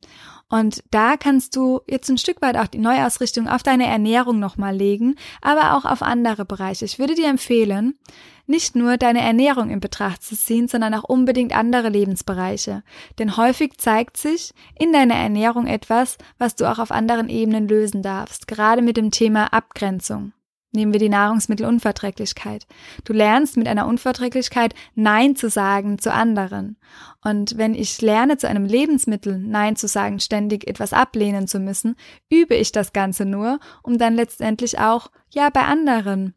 Und 0.50 0.82
da 0.92 1.18
kannst 1.18 1.56
du 1.58 1.82
jetzt 1.88 2.10
ein 2.10 2.18
Stück 2.18 2.42
weit 2.42 2.56
auch 2.56 2.68
die 2.68 2.78
Neuausrichtung 2.78 3.50
auf 3.50 3.64
deine 3.64 3.86
Ernährung 3.86 4.40
nochmal 4.40 4.76
legen, 4.76 5.16
aber 5.42 5.76
auch 5.76 5.84
auf 5.84 6.02
andere 6.02 6.46
Bereiche. 6.46 6.86
Ich 6.86 7.00
würde 7.00 7.16
dir 7.16 7.28
empfehlen, 7.28 8.00
nicht 8.46 8.78
nur 8.78 8.96
deine 8.96 9.22
Ernährung 9.22 9.70
in 9.70 9.82
Betracht 9.82 10.24
zu 10.24 10.38
ziehen, 10.38 10.70
sondern 10.70 10.94
auch 10.94 11.04
unbedingt 11.04 11.54
andere 11.54 11.90
Lebensbereiche. 11.90 12.84
Denn 13.20 13.36
häufig 13.36 13.78
zeigt 13.78 14.16
sich 14.16 14.54
in 14.80 14.94
deiner 14.94 15.16
Ernährung 15.16 15.68
etwas, 15.68 16.18
was 16.38 16.56
du 16.56 16.72
auch 16.72 16.80
auf 16.80 16.92
anderen 16.92 17.28
Ebenen 17.28 17.68
lösen 17.68 18.02
darfst, 18.02 18.48
gerade 18.48 18.82
mit 18.82 18.96
dem 18.96 19.12
Thema 19.12 19.52
Abgrenzung. 19.52 20.32
Nehmen 20.74 20.92
wir 20.92 21.00
die 21.00 21.10
Nahrungsmittelunverträglichkeit. 21.10 22.68
Du 23.06 23.14
lernst 23.14 23.56
mit 23.56 23.68
einer 23.68 23.88
Unverträglichkeit 23.88 24.76
Nein 24.96 25.36
zu 25.36 25.50
sagen 25.50 25.98
zu 25.98 26.12
anderen. 26.14 26.78
Und 27.24 27.58
wenn 27.58 27.74
ich 27.74 28.02
lerne, 28.02 28.38
zu 28.38 28.50
einem 28.50 28.66
Lebensmittel 28.66 29.40
Nein 29.40 29.78
zu 29.78 29.88
sagen, 29.88 30.20
ständig 30.20 30.68
etwas 30.68 30.92
ablehnen 30.92 31.48
zu 31.48 31.60
müssen, 31.60 31.96
übe 32.30 32.56
ich 32.56 32.74
das 32.74 32.92
Ganze 32.92 33.26
nur, 33.26 33.60
um 33.82 33.98
dann 33.98 34.16
letztendlich 34.16 34.78
auch, 34.78 35.10
ja, 35.30 35.50
bei 35.50 35.64
anderen 35.64 36.36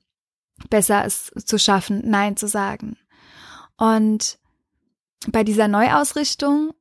besser 0.68 1.04
es 1.04 1.32
zu 1.44 1.58
schaffen, 1.58 2.02
Nein 2.04 2.37
zu 2.37 2.46
sagen. 2.46 2.96
Und 3.76 4.38
bei 5.28 5.42
dieser 5.42 5.68
Neuausrichtung 5.68 6.72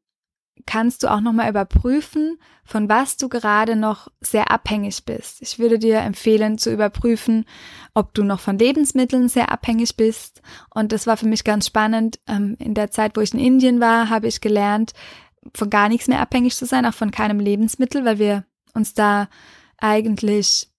kannst 0.66 1.04
du 1.04 1.08
auch 1.12 1.22
nochmal 1.22 1.50
überprüfen, 1.50 2.38
von 2.64 2.90
was 2.90 3.18
du 3.18 3.30
gerade 3.30 3.76
noch 3.76 4.10
sehr 4.22 4.52
abhängig 4.52 5.06
bist. 5.06 5.42
Ich 5.42 5.60
würde 5.60 5.80
dir 5.80 6.00
empfehlen 6.00 6.58
zu 6.58 6.72
überprüfen, 6.72 7.46
ob 7.94 8.14
du 8.14 8.24
noch 8.24 8.40
von 8.40 8.58
Lebensmitteln 8.58 9.30
sehr 9.30 9.52
abhängig 9.52 9.96
bist. 9.98 10.42
Und 10.70 10.92
das 10.92 11.08
war 11.08 11.18
für 11.18 11.28
mich 11.28 11.44
ganz 11.44 11.68
spannend. 11.68 12.20
Ähm, 12.28 12.56
in 12.60 12.74
der 12.74 12.92
Zeit, 12.92 13.18
wo 13.18 13.22
ich 13.22 13.34
in 13.34 13.40
Indien 13.40 13.80
war, 13.80 14.10
habe 14.10 14.28
ich 14.28 14.42
gelernt, 14.42 14.94
von 15.56 15.70
gar 15.70 15.90
nichts 15.90 16.08
mehr 16.08 16.20
abhängig 16.20 16.56
zu 16.56 16.66
sein, 16.66 16.86
auch 16.86 16.94
von 16.94 17.12
keinem 17.12 17.40
Lebensmittel, 17.40 18.06
weil 18.06 18.20
wir 18.20 18.46
uns 18.74 18.94
da 18.94 19.30
eigentlich 19.78 20.70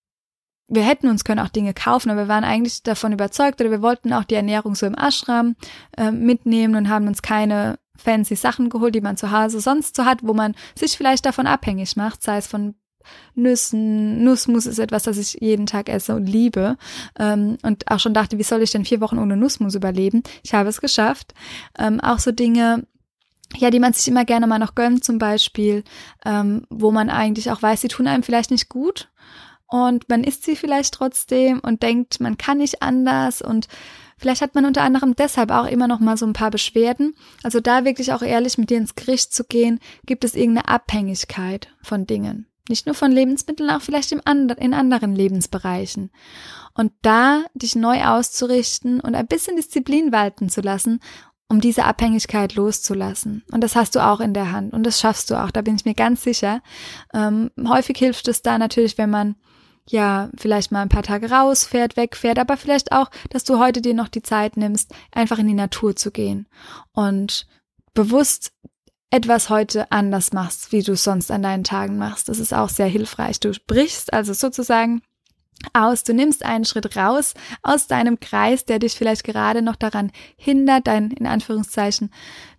wir 0.70 0.84
hätten 0.84 1.08
uns 1.08 1.24
können 1.24 1.40
auch 1.40 1.48
Dinge 1.48 1.74
kaufen, 1.74 2.10
aber 2.10 2.22
wir 2.22 2.28
waren 2.28 2.44
eigentlich 2.44 2.84
davon 2.84 3.12
überzeugt 3.12 3.60
oder 3.60 3.72
wir 3.72 3.82
wollten 3.82 4.12
auch 4.12 4.22
die 4.22 4.36
Ernährung 4.36 4.76
so 4.76 4.86
im 4.86 4.94
Ashram 4.94 5.56
äh, 5.96 6.12
mitnehmen 6.12 6.76
und 6.76 6.88
haben 6.88 7.08
uns 7.08 7.22
keine 7.22 7.78
fancy 8.00 8.36
Sachen 8.36 8.68
geholt, 8.70 8.94
die 8.94 9.00
man 9.00 9.16
zu 9.16 9.30
Hause 9.30 9.60
sonst 9.60 9.96
so 9.96 10.04
hat, 10.04 10.20
wo 10.22 10.34
man 10.34 10.54
sich 10.74 10.96
vielleicht 10.96 11.26
davon 11.26 11.46
abhängig 11.46 11.96
macht, 11.96 12.22
sei 12.22 12.38
es 12.38 12.46
von 12.46 12.74
Nüssen, 13.34 14.22
Nussmus 14.22 14.66
ist 14.66 14.78
etwas, 14.78 15.04
das 15.04 15.16
ich 15.16 15.38
jeden 15.40 15.66
Tag 15.66 15.88
esse 15.88 16.14
und 16.14 16.26
liebe. 16.26 16.76
Ähm, 17.18 17.56
und 17.62 17.90
auch 17.90 17.98
schon 17.98 18.14
dachte, 18.14 18.38
wie 18.38 18.42
soll 18.42 18.62
ich 18.62 18.70
denn 18.70 18.84
vier 18.84 19.00
Wochen 19.00 19.18
ohne 19.18 19.36
Nussmus 19.36 19.74
überleben? 19.74 20.22
Ich 20.42 20.54
habe 20.54 20.68
es 20.68 20.80
geschafft. 20.80 21.34
Ähm, 21.78 22.00
auch 22.00 22.18
so 22.18 22.32
Dinge, 22.32 22.86
ja, 23.56 23.70
die 23.70 23.80
man 23.80 23.92
sich 23.92 24.06
immer 24.08 24.24
gerne 24.24 24.46
mal 24.46 24.58
noch 24.58 24.74
gönnt, 24.74 25.04
zum 25.04 25.18
Beispiel, 25.18 25.84
ähm, 26.24 26.66
wo 26.70 26.90
man 26.90 27.10
eigentlich 27.10 27.50
auch 27.50 27.62
weiß, 27.62 27.80
sie 27.80 27.88
tun 27.88 28.06
einem 28.06 28.22
vielleicht 28.22 28.50
nicht 28.50 28.68
gut. 28.68 29.10
Und 29.66 30.08
man 30.08 30.24
isst 30.24 30.44
sie 30.44 30.56
vielleicht 30.56 30.94
trotzdem 30.94 31.60
und 31.60 31.82
denkt, 31.82 32.20
man 32.20 32.36
kann 32.36 32.58
nicht 32.58 32.82
anders 32.82 33.40
und 33.40 33.68
Vielleicht 34.20 34.42
hat 34.42 34.54
man 34.54 34.66
unter 34.66 34.82
anderem 34.82 35.16
deshalb 35.16 35.50
auch 35.50 35.66
immer 35.66 35.88
noch 35.88 35.98
mal 35.98 36.18
so 36.18 36.26
ein 36.26 36.34
paar 36.34 36.50
Beschwerden. 36.50 37.14
Also 37.42 37.58
da 37.58 37.86
wirklich 37.86 38.12
auch 38.12 38.20
ehrlich 38.20 38.58
mit 38.58 38.68
dir 38.68 38.76
ins 38.76 38.94
Gericht 38.94 39.32
zu 39.32 39.44
gehen, 39.44 39.80
gibt 40.04 40.24
es 40.24 40.34
irgendeine 40.34 40.68
Abhängigkeit 40.68 41.68
von 41.82 42.06
Dingen. 42.06 42.46
Nicht 42.68 42.84
nur 42.84 42.94
von 42.94 43.10
Lebensmitteln, 43.10 43.70
auch 43.70 43.80
vielleicht 43.80 44.12
in 44.12 44.20
anderen 44.24 45.16
Lebensbereichen. 45.16 46.10
Und 46.74 46.92
da 47.00 47.44
dich 47.54 47.74
neu 47.74 48.04
auszurichten 48.04 49.00
und 49.00 49.14
ein 49.14 49.26
bisschen 49.26 49.56
Disziplin 49.56 50.12
walten 50.12 50.50
zu 50.50 50.60
lassen, 50.60 51.00
um 51.48 51.62
diese 51.62 51.84
Abhängigkeit 51.84 52.54
loszulassen. 52.54 53.42
Und 53.50 53.64
das 53.64 53.74
hast 53.74 53.96
du 53.96 54.06
auch 54.06 54.20
in 54.20 54.34
der 54.34 54.52
Hand 54.52 54.72
und 54.74 54.84
das 54.84 55.00
schaffst 55.00 55.30
du 55.30 55.42
auch, 55.42 55.50
da 55.50 55.62
bin 55.62 55.76
ich 55.76 55.84
mir 55.86 55.94
ganz 55.94 56.22
sicher. 56.22 56.62
Ähm, 57.14 57.50
häufig 57.66 57.96
hilft 57.98 58.28
es 58.28 58.42
da 58.42 58.58
natürlich, 58.58 58.98
wenn 58.98 59.10
man 59.10 59.34
ja, 59.90 60.30
vielleicht 60.36 60.72
mal 60.72 60.82
ein 60.82 60.88
paar 60.88 61.02
Tage 61.02 61.30
rausfährt, 61.30 61.96
wegfährt, 61.96 62.38
aber 62.38 62.56
vielleicht 62.56 62.92
auch, 62.92 63.10
dass 63.30 63.44
du 63.44 63.58
heute 63.58 63.80
dir 63.80 63.94
noch 63.94 64.08
die 64.08 64.22
Zeit 64.22 64.56
nimmst, 64.56 64.94
einfach 65.12 65.38
in 65.38 65.48
die 65.48 65.54
Natur 65.54 65.96
zu 65.96 66.10
gehen 66.10 66.46
und 66.92 67.46
bewusst 67.94 68.52
etwas 69.10 69.50
heute 69.50 69.90
anders 69.90 70.32
machst, 70.32 70.70
wie 70.70 70.82
du 70.82 70.94
sonst 70.94 71.30
an 71.30 71.42
deinen 71.42 71.64
Tagen 71.64 71.98
machst. 71.98 72.28
Das 72.28 72.38
ist 72.38 72.54
auch 72.54 72.68
sehr 72.68 72.86
hilfreich. 72.86 73.40
Du 73.40 73.52
brichst 73.66 74.12
also 74.12 74.32
sozusagen 74.32 75.02
aus, 75.72 76.04
du 76.04 76.14
nimmst 76.14 76.44
einen 76.44 76.64
Schritt 76.64 76.96
raus 76.96 77.34
aus 77.62 77.88
deinem 77.88 78.20
Kreis, 78.20 78.64
der 78.64 78.78
dich 78.78 78.94
vielleicht 78.94 79.24
gerade 79.24 79.62
noch 79.62 79.76
daran 79.76 80.12
hindert, 80.36 80.86
dein 80.86 81.10
in 81.10 81.26
Anführungszeichen 81.26 82.12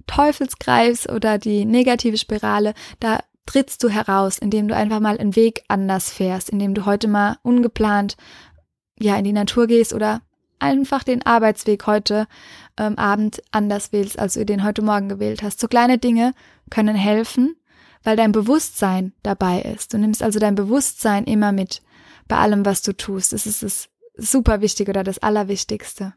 Teufelskreis 0.08 1.08
oder 1.08 1.38
die 1.38 1.66
negative 1.66 2.18
Spirale 2.18 2.74
da 3.00 3.20
trittst 3.46 3.84
du 3.84 3.90
heraus, 3.90 4.38
indem 4.38 4.68
du 4.68 4.76
einfach 4.76 5.00
mal 5.00 5.18
einen 5.18 5.36
Weg 5.36 5.64
anders 5.68 6.10
fährst, 6.12 6.50
indem 6.50 6.74
du 6.74 6.86
heute 6.86 7.08
mal 7.08 7.38
ungeplant 7.44 8.18
ja 9.00 9.16
in 9.18 9.24
die 9.24 9.34
Natur 9.34 9.68
gehst 9.68 9.94
oder 9.94 10.22
einfach 10.60 11.04
den 11.04 11.26
Arbeitsweg 11.26 11.88
heute 11.88 12.28
ähm, 12.78 12.98
Abend 12.98 13.42
anders 13.52 13.92
wählst, 13.92 14.20
als 14.20 14.36
du 14.36 14.46
den 14.46 14.64
heute 14.64 14.82
Morgen 14.82 15.10
gewählt 15.10 15.42
hast. 15.42 15.60
So 15.60 15.68
kleine 15.68 15.98
Dinge 15.98 16.34
können 16.70 16.96
helfen, 16.96 17.56
weil 18.04 18.16
dein 18.16 18.32
Bewusstsein 18.32 19.14
dabei 19.24 19.62
ist. 19.62 19.94
Du 19.94 19.98
nimmst 19.98 20.22
also 20.22 20.40
dein 20.40 20.56
Bewusstsein 20.56 21.26
immer 21.26 21.52
mit 21.52 21.82
bei 22.28 22.38
allem, 22.38 22.66
was 22.66 22.82
du 22.82 22.96
tust. 22.96 23.34
Das 23.34 23.46
ist 23.46 23.64
das 23.64 23.90
super 24.16 24.62
wichtig 24.62 24.88
oder 24.88 25.04
das 25.04 25.20
Allerwichtigste. 25.20 26.14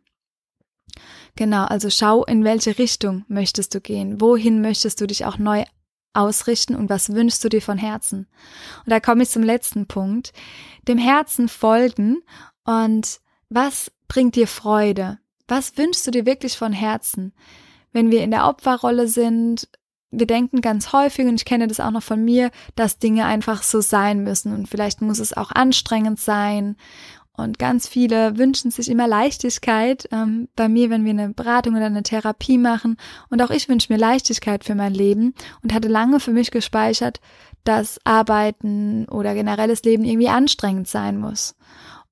Genau, 1.37 1.65
also 1.65 1.91
schau, 1.91 2.25
in 2.25 2.45
welche 2.45 2.79
Richtung 2.79 3.25
möchtest 3.29 3.75
du 3.75 3.81
gehen? 3.81 4.21
Wohin 4.21 4.61
möchtest 4.61 5.01
du 5.01 5.07
dich 5.07 5.25
auch 5.25 5.39
neu 5.39 5.65
ausrichten 6.15 6.75
und 6.75 6.89
was 6.89 7.13
wünschst 7.13 7.45
du 7.45 7.49
dir 7.49 7.63
von 7.63 7.79
Herzen? 7.79 8.27
Und 8.85 8.91
da 8.91 9.01
komme 9.01 9.25
ich 9.25 9.31
zum 9.31 9.43
letzten 9.43 9.87
Punkt. 9.87 10.33
Dem 10.89 10.99
Herzen 10.99 11.49
folgen 11.49 12.23
und 12.65 13.21
was 13.49 13.93
bringt 14.09 14.37
dir 14.37 14.47
Freude? 14.47 15.19
Was 15.47 15.77
wünschst 15.77 16.07
du 16.07 16.11
dir 16.11 16.27
wirklich 16.27 16.57
von 16.57 16.73
Herzen? 16.73 17.33
Wenn 17.93 18.11
wir 18.11 18.23
in 18.23 18.31
der 18.31 18.47
Opferrolle 18.47 19.09
sind, 19.09 19.69
wir 20.11 20.27
denken 20.27 20.61
ganz 20.61 20.93
häufig, 20.93 21.27
und 21.27 21.35
ich 21.35 21.45
kenne 21.45 21.67
das 21.67 21.81
auch 21.81 21.91
noch 21.91 22.03
von 22.03 22.25
mir, 22.25 22.51
dass 22.77 22.99
Dinge 22.99 23.27
einfach 23.27 23.63
so 23.63 23.81
sein 23.81 24.23
müssen 24.23 24.55
und 24.55 24.69
vielleicht 24.69 25.03
muss 25.03 25.19
es 25.19 25.37
auch 25.37 25.51
anstrengend 25.51 26.21
sein 26.21 26.77
und 27.37 27.59
ganz 27.59 27.89
viele 27.89 28.39
wünschen 28.39 28.71
sich 28.71 28.89
immer 28.89 29.09
Leichtigkeit. 29.09 30.09
Ähm, 30.13 30.49
bei 30.55 30.69
mir, 30.69 30.89
wenn 30.89 31.05
wir 31.05 31.11
eine 31.11 31.31
Beratung 31.31 31.75
oder 31.75 31.87
eine 31.87 32.05
Therapie 32.05 32.59
machen. 32.59 32.97
Und 33.29 33.43
auch 33.43 33.51
ich 33.51 33.69
wünsche 33.69 33.93
mir 33.93 33.99
Leichtigkeit 33.99 34.63
für 34.63 34.77
mein 34.77 34.95
Leben 34.95 35.35
und 35.63 35.75
hatte 35.75 35.89
lange 35.89 36.21
für 36.21 36.31
mich 36.31 36.53
gespeichert, 36.53 37.21
dass 37.65 37.99
Arbeiten 38.05 39.07
oder 39.07 39.35
generelles 39.35 39.83
Leben 39.83 40.05
irgendwie 40.05 40.29
anstrengend 40.29 40.87
sein 40.87 41.19
muss. 41.19 41.57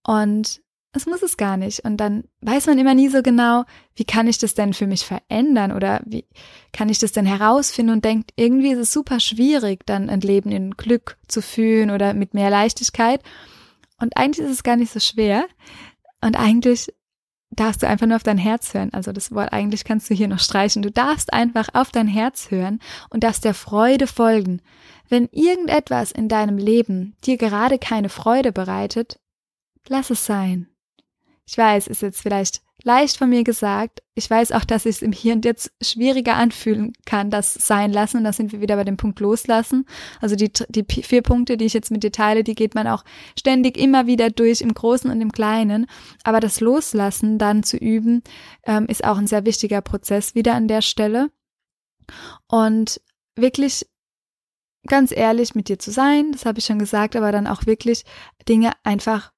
Und 0.03 0.61
es 0.93 1.07
muss 1.07 1.23
es 1.23 1.37
gar 1.37 1.57
nicht. 1.57 1.85
Und 1.85 1.99
dann 1.99 2.25
weiß 2.41 2.67
man 2.67 2.79
immer 2.79 2.95
nie 2.95 3.09
so 3.09 3.23
genau, 3.23 3.63
wie 3.95 4.05
kann 4.05 4.27
ich 4.27 4.39
das 4.39 4.55
denn 4.55 4.75
für 4.75 4.89
mich 4.89 5.07
verändern 5.07 5.71
oder 5.71 6.01
wie 6.05 6.27
kann 6.73 6.89
ich 6.89 6.99
das 6.99 7.13
denn 7.13 7.27
herausfinden 7.27 7.93
und 7.93 8.05
denkt, 8.05 8.33
irgendwie 8.35 8.73
ist 8.73 8.79
es 8.79 8.93
super 8.93 9.21
schwierig, 9.21 9.87
dann 9.87 10.11
ein 10.11 10.21
Leben 10.21 10.51
in 10.51 10.73
Glück 10.73 11.17
zu 11.29 11.43
fühlen 11.43 11.93
oder 11.93 12.13
mit 12.13 12.35
mehr 12.35 12.51
Leichtigkeit. 12.51 13.23
Und 14.03 14.17
eigentlich 14.17 14.45
ist 14.45 14.53
es 14.53 14.63
gar 14.65 14.75
nicht 14.75 14.93
so 14.93 14.99
schwer. 14.99 15.45
Und 16.21 16.37
eigentlich 16.37 16.93
darfst 17.51 17.85
du 17.85 17.87
einfach 17.87 18.07
nur 18.09 18.17
auf 18.17 18.25
dein 18.25 18.37
Herz 18.37 18.75
hören. 18.75 18.93
Also 18.93 19.13
das 19.13 19.31
Wort 19.31 19.53
eigentlich 19.53 19.85
kannst 19.85 20.11
du 20.11 20.15
hier 20.15 20.27
noch 20.27 20.41
streichen. 20.41 20.83
Du 20.83 20.91
darfst 20.91 21.33
einfach 21.33 21.69
auf 21.73 21.93
dein 21.93 22.09
Herz 22.09 22.51
hören 22.51 22.81
und 23.11 23.23
darfst 23.23 23.45
der 23.45 23.55
Freude 23.55 24.09
folgen. 24.09 24.61
Wenn 25.09 25.29
irgendetwas 25.31 26.11
in 26.11 26.29
deinem 26.29 26.59
Leben 26.59 27.15
dir 27.25 27.37
gerade 27.37 27.79
keine 27.79 28.09
Freude 28.09 28.51
bereitet, 28.51 29.21
lass 29.87 30.11
es 30.11 30.27
sein. 30.27 30.67
Ich 31.47 31.57
weiß, 31.57 31.87
ist 31.87 32.03
jetzt 32.03 32.23
vielleicht 32.23 32.62
leicht 32.85 33.17
von 33.17 33.31
mir 33.31 33.45
gesagt. 33.45 34.03
Ich 34.15 34.29
weiß 34.29 34.53
auch, 34.53 34.65
dass 34.65 34.87
ich 34.87 34.97
es 34.97 35.03
im 35.03 35.13
Hier 35.13 35.35
und 35.35 35.45
Jetzt 35.45 35.73
schwieriger 35.81 36.35
anfühlen 36.35 36.93
kann, 37.07 37.31
das 37.31 37.55
sein 37.55 37.93
lassen. 37.93 38.19
Und 38.19 38.25
da 38.25 38.33
sind 38.33 38.53
wir 38.53 38.61
wieder 38.61 38.77
bei 38.77 38.85
dem 38.85 38.97
Punkt 38.97 39.21
loslassen. 39.21 39.87
Also 40.21 40.37
die, 40.37 40.53
die 40.69 40.85
vier 40.85 41.23
Punkte, 41.23 41.57
die 41.57 41.65
ich 41.65 41.73
jetzt 41.73 41.91
mit 41.91 42.03
dir 42.03 42.13
teile, 42.13 42.45
die 42.45 42.55
geht 42.55 42.75
man 42.75 42.87
auch 42.87 43.05
ständig 43.39 43.77
immer 43.79 44.07
wieder 44.07 44.31
durch 44.31 44.61
im 44.61 44.75
Großen 44.75 45.11
und 45.11 45.21
im 45.21 45.33
Kleinen. 45.33 45.87
Aber 46.25 46.41
das 46.41 46.61
Loslassen 46.61 47.39
dann 47.39 47.63
zu 47.63 47.77
üben, 47.77 48.23
ähm, 48.65 48.87
ist 48.87 49.05
auch 49.05 49.19
ein 49.19 49.27
sehr 49.27 49.47
wichtiger 49.47 49.81
Prozess 49.81 50.35
wieder 50.35 50.55
an 50.55 50.69
der 50.69 50.83
Stelle. 50.83 51.31
Und 52.49 53.01
wirklich 53.37 53.87
ganz 54.87 55.13
ehrlich 55.13 55.55
mit 55.55 55.69
dir 55.69 55.79
zu 55.79 55.91
sein, 55.91 56.33
das 56.33 56.45
habe 56.45 56.59
ich 56.59 56.65
schon 56.65 56.79
gesagt, 56.79 57.17
aber 57.17 57.33
dann 57.33 57.47
auch 57.47 57.67
wirklich 57.67 58.05
Dinge 58.49 58.73
einfach 58.83 59.33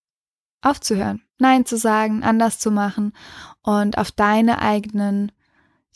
aufzuhören, 0.63 1.23
Nein 1.39 1.67
zu 1.67 1.77
sagen, 1.77 2.23
anders 2.23 2.59
zu 2.59 2.71
machen 2.71 3.13
und 3.63 3.99
auf 3.99 4.13
deine 4.13 4.61
eigenen 4.61 5.33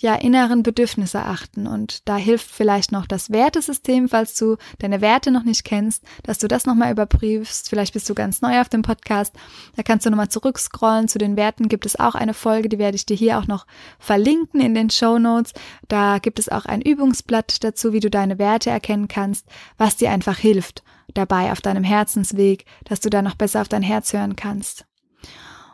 ja 0.01 0.15
inneren 0.15 0.63
Bedürfnisse 0.63 1.21
achten 1.23 1.67
und 1.67 2.09
da 2.09 2.17
hilft 2.17 2.49
vielleicht 2.49 2.93
noch 2.93 3.07
das 3.07 3.31
Wertesystem, 3.31 4.09
falls 4.09 4.35
du 4.35 4.57
deine 4.79 5.01
Werte 5.01 5.31
noch 5.31 5.43
nicht 5.43 5.65
kennst, 5.65 6.05
dass 6.23 6.39
du 6.39 6.47
das 6.47 6.67
nochmal 6.67 6.93
überprüfst. 6.93 7.69
Vielleicht 7.69 7.95
bist 7.95 8.09
du 8.09 8.15
ganz 8.15 8.41
neu 8.41 8.61
auf 8.61 8.69
dem 8.69 8.83
Podcast. 8.83 9.35
Da 9.75 9.83
kannst 9.83 10.07
du 10.07 10.11
nochmal 10.11 10.29
zurückscrollen. 10.29 11.09
Zu 11.09 11.19
den 11.19 11.37
Werten 11.37 11.69
gibt 11.69 11.85
es 11.85 11.99
auch 11.99 12.15
eine 12.15 12.35
Folge, 12.35 12.69
die 12.69 12.79
werde 12.79 12.95
ich 12.95 13.07
dir 13.07 13.17
hier 13.17 13.39
auch 13.39 13.49
noch 13.49 13.67
verlinken 13.99 14.61
in 14.61 14.75
den 14.75 14.91
Show 14.91 15.19
Notes. 15.19 15.53
Da 15.89 16.19
gibt 16.19 16.39
es 16.39 16.49
auch 16.49 16.65
ein 16.65 16.81
Übungsblatt 16.81 17.65
dazu, 17.65 17.93
wie 17.93 18.01
du 18.01 18.09
deine 18.09 18.39
Werte 18.39 18.71
erkennen 18.71 19.09
kannst, 19.09 19.47
was 19.79 19.97
dir 19.97 20.11
einfach 20.11 20.39
hilft 20.39 20.85
dabei 21.15 21.53
auf 21.53 21.63
deinem 21.63 21.85
Herzensweg, 21.85 22.67
dass 22.85 23.01
du 23.01 23.09
da 23.09 23.23
noch 23.23 23.35
besser 23.35 23.63
auf 23.63 23.69
dein 23.69 23.83
Herz 23.83 24.13
hören 24.13 24.37
kannst. 24.37 24.88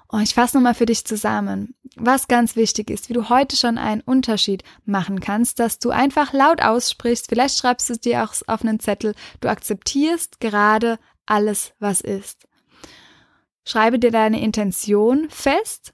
Und 0.08 0.22
ich 0.22 0.34
fasse 0.34 0.56
nochmal 0.56 0.74
für 0.74 0.86
dich 0.86 1.04
zusammen. 1.04 1.74
Was 1.96 2.28
ganz 2.28 2.54
wichtig 2.56 2.90
ist, 2.90 3.08
wie 3.08 3.14
du 3.14 3.28
heute 3.28 3.56
schon 3.56 3.78
einen 3.78 4.00
Unterschied 4.00 4.62
machen 4.84 5.20
kannst, 5.20 5.58
dass 5.58 5.78
du 5.78 5.90
einfach 5.90 6.32
laut 6.32 6.62
aussprichst, 6.62 7.26
vielleicht 7.28 7.58
schreibst 7.58 7.88
du 7.88 7.94
es 7.94 8.00
dir 8.00 8.22
auch 8.22 8.32
auf 8.46 8.62
einen 8.62 8.80
Zettel, 8.80 9.14
du 9.40 9.48
akzeptierst 9.48 10.40
gerade 10.40 10.98
alles, 11.26 11.72
was 11.78 12.00
ist. 12.00 12.46
schreibe 13.66 13.98
dir 13.98 14.10
deine 14.10 14.40
Intention 14.40 15.28
fest. 15.30 15.92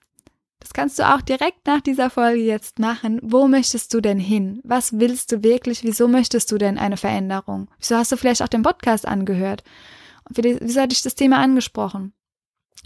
Das 0.58 0.74
kannst 0.74 0.98
du 0.98 1.08
auch 1.08 1.22
direkt 1.22 1.66
nach 1.66 1.80
dieser 1.80 2.10
Folge 2.10 2.42
jetzt 2.42 2.78
machen. 2.78 3.20
Wo 3.22 3.48
möchtest 3.48 3.94
du 3.94 4.00
denn 4.02 4.18
hin? 4.18 4.60
Was 4.64 4.98
willst 5.00 5.32
du 5.32 5.42
wirklich? 5.42 5.82
Wieso 5.84 6.08
möchtest 6.08 6.52
du 6.52 6.58
denn 6.58 6.76
eine 6.76 6.98
Veränderung? 6.98 7.70
Wieso 7.78 7.96
hast 7.96 8.12
du 8.12 8.16
vielleicht 8.16 8.42
auch 8.42 8.48
den 8.48 8.62
Podcast 8.62 9.08
angehört? 9.08 9.64
Wieso 10.28 10.82
hat 10.82 10.92
dich 10.92 11.02
das 11.02 11.14
Thema 11.14 11.38
angesprochen? 11.38 12.12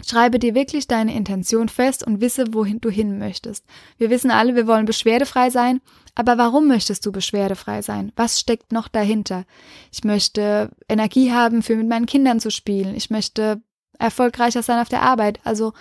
Schreibe 0.03 0.39
dir 0.39 0.55
wirklich 0.55 0.87
deine 0.87 1.15
Intention 1.15 1.69
fest 1.69 2.05
und 2.05 2.19
wisse, 2.19 2.53
wohin 2.53 2.81
du 2.81 2.89
hin 2.89 3.17
möchtest. 3.17 3.65
Wir 3.97 4.09
wissen 4.09 4.29
alle, 4.29 4.55
wir 4.55 4.67
wollen 4.67 4.85
beschwerdefrei 4.85 5.49
sein, 5.49 5.79
aber 6.15 6.37
warum 6.37 6.67
möchtest 6.67 7.05
du 7.05 7.11
beschwerdefrei 7.13 7.81
sein? 7.81 8.11
Was 8.15 8.39
steckt 8.39 8.73
noch 8.73 8.89
dahinter? 8.89 9.45
Ich 9.91 10.03
möchte 10.03 10.69
Energie 10.89 11.31
haben, 11.31 11.63
für 11.63 11.77
mit 11.77 11.87
meinen 11.87 12.07
Kindern 12.07 12.41
zu 12.41 12.51
spielen. 12.51 12.93
Ich 12.93 13.09
möchte 13.09 13.61
erfolgreicher 13.97 14.63
sein 14.63 14.81
auf 14.81 14.89
der 14.89 15.01
Arbeit. 15.01 15.39
Also 15.45 15.71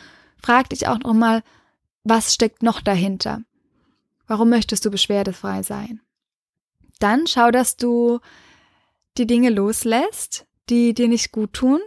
frag 0.40 0.68
dich 0.68 0.86
auch 0.86 0.98
nochmal, 1.00 1.42
was 2.04 2.32
steckt 2.32 2.62
noch 2.62 2.80
dahinter? 2.80 3.42
Warum 4.28 4.48
möchtest 4.48 4.84
du 4.84 4.90
beschwerdefrei 4.90 5.64
sein? 5.64 6.00
Dann 7.00 7.26
schau, 7.26 7.50
dass 7.50 7.76
du 7.76 8.20
die 9.18 9.26
Dinge 9.26 9.50
loslässt, 9.50 10.46
die 10.70 10.94
dir 10.94 11.08
nicht 11.08 11.32
gut 11.32 11.52
tun 11.52 11.80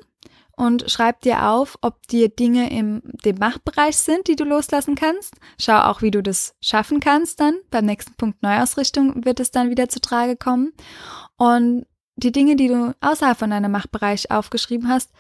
und 0.58 0.90
schreib 0.90 1.22
dir 1.22 1.48
auf, 1.50 1.78
ob 1.82 2.06
dir 2.08 2.30
Dinge 2.30 2.72
im 2.72 3.02
dem 3.24 3.38
Machtbereich 3.38 3.96
sind, 3.96 4.28
die 4.28 4.36
du 4.36 4.44
loslassen 4.44 4.96
kannst. 4.96 5.36
Schau 5.62 5.80
auch, 5.84 6.02
wie 6.02 6.12
du 6.12 6.24
das 6.24 6.56
schaffen 6.62 7.00
kannst 7.00 7.40
dann. 7.40 7.54
Beim 7.70 7.86
nächsten 7.86 8.16
Punkt 8.16 8.42
Neuausrichtung 8.42 9.24
wird 9.24 9.40
es 9.40 9.52
dann 9.52 9.70
wieder 9.70 9.88
zu 9.88 10.02
Trage 10.02 10.36
kommen. 10.36 10.74
Und 11.38 11.86
die 12.16 12.32
Dinge, 12.32 12.56
die 12.56 12.68
du 12.68 12.96
außerhalb 13.02 13.38
von 13.38 13.52
deinem 13.52 13.72
Machtbereich 13.72 14.32
aufgeschrieben 14.32 14.90
hast, 14.90 15.12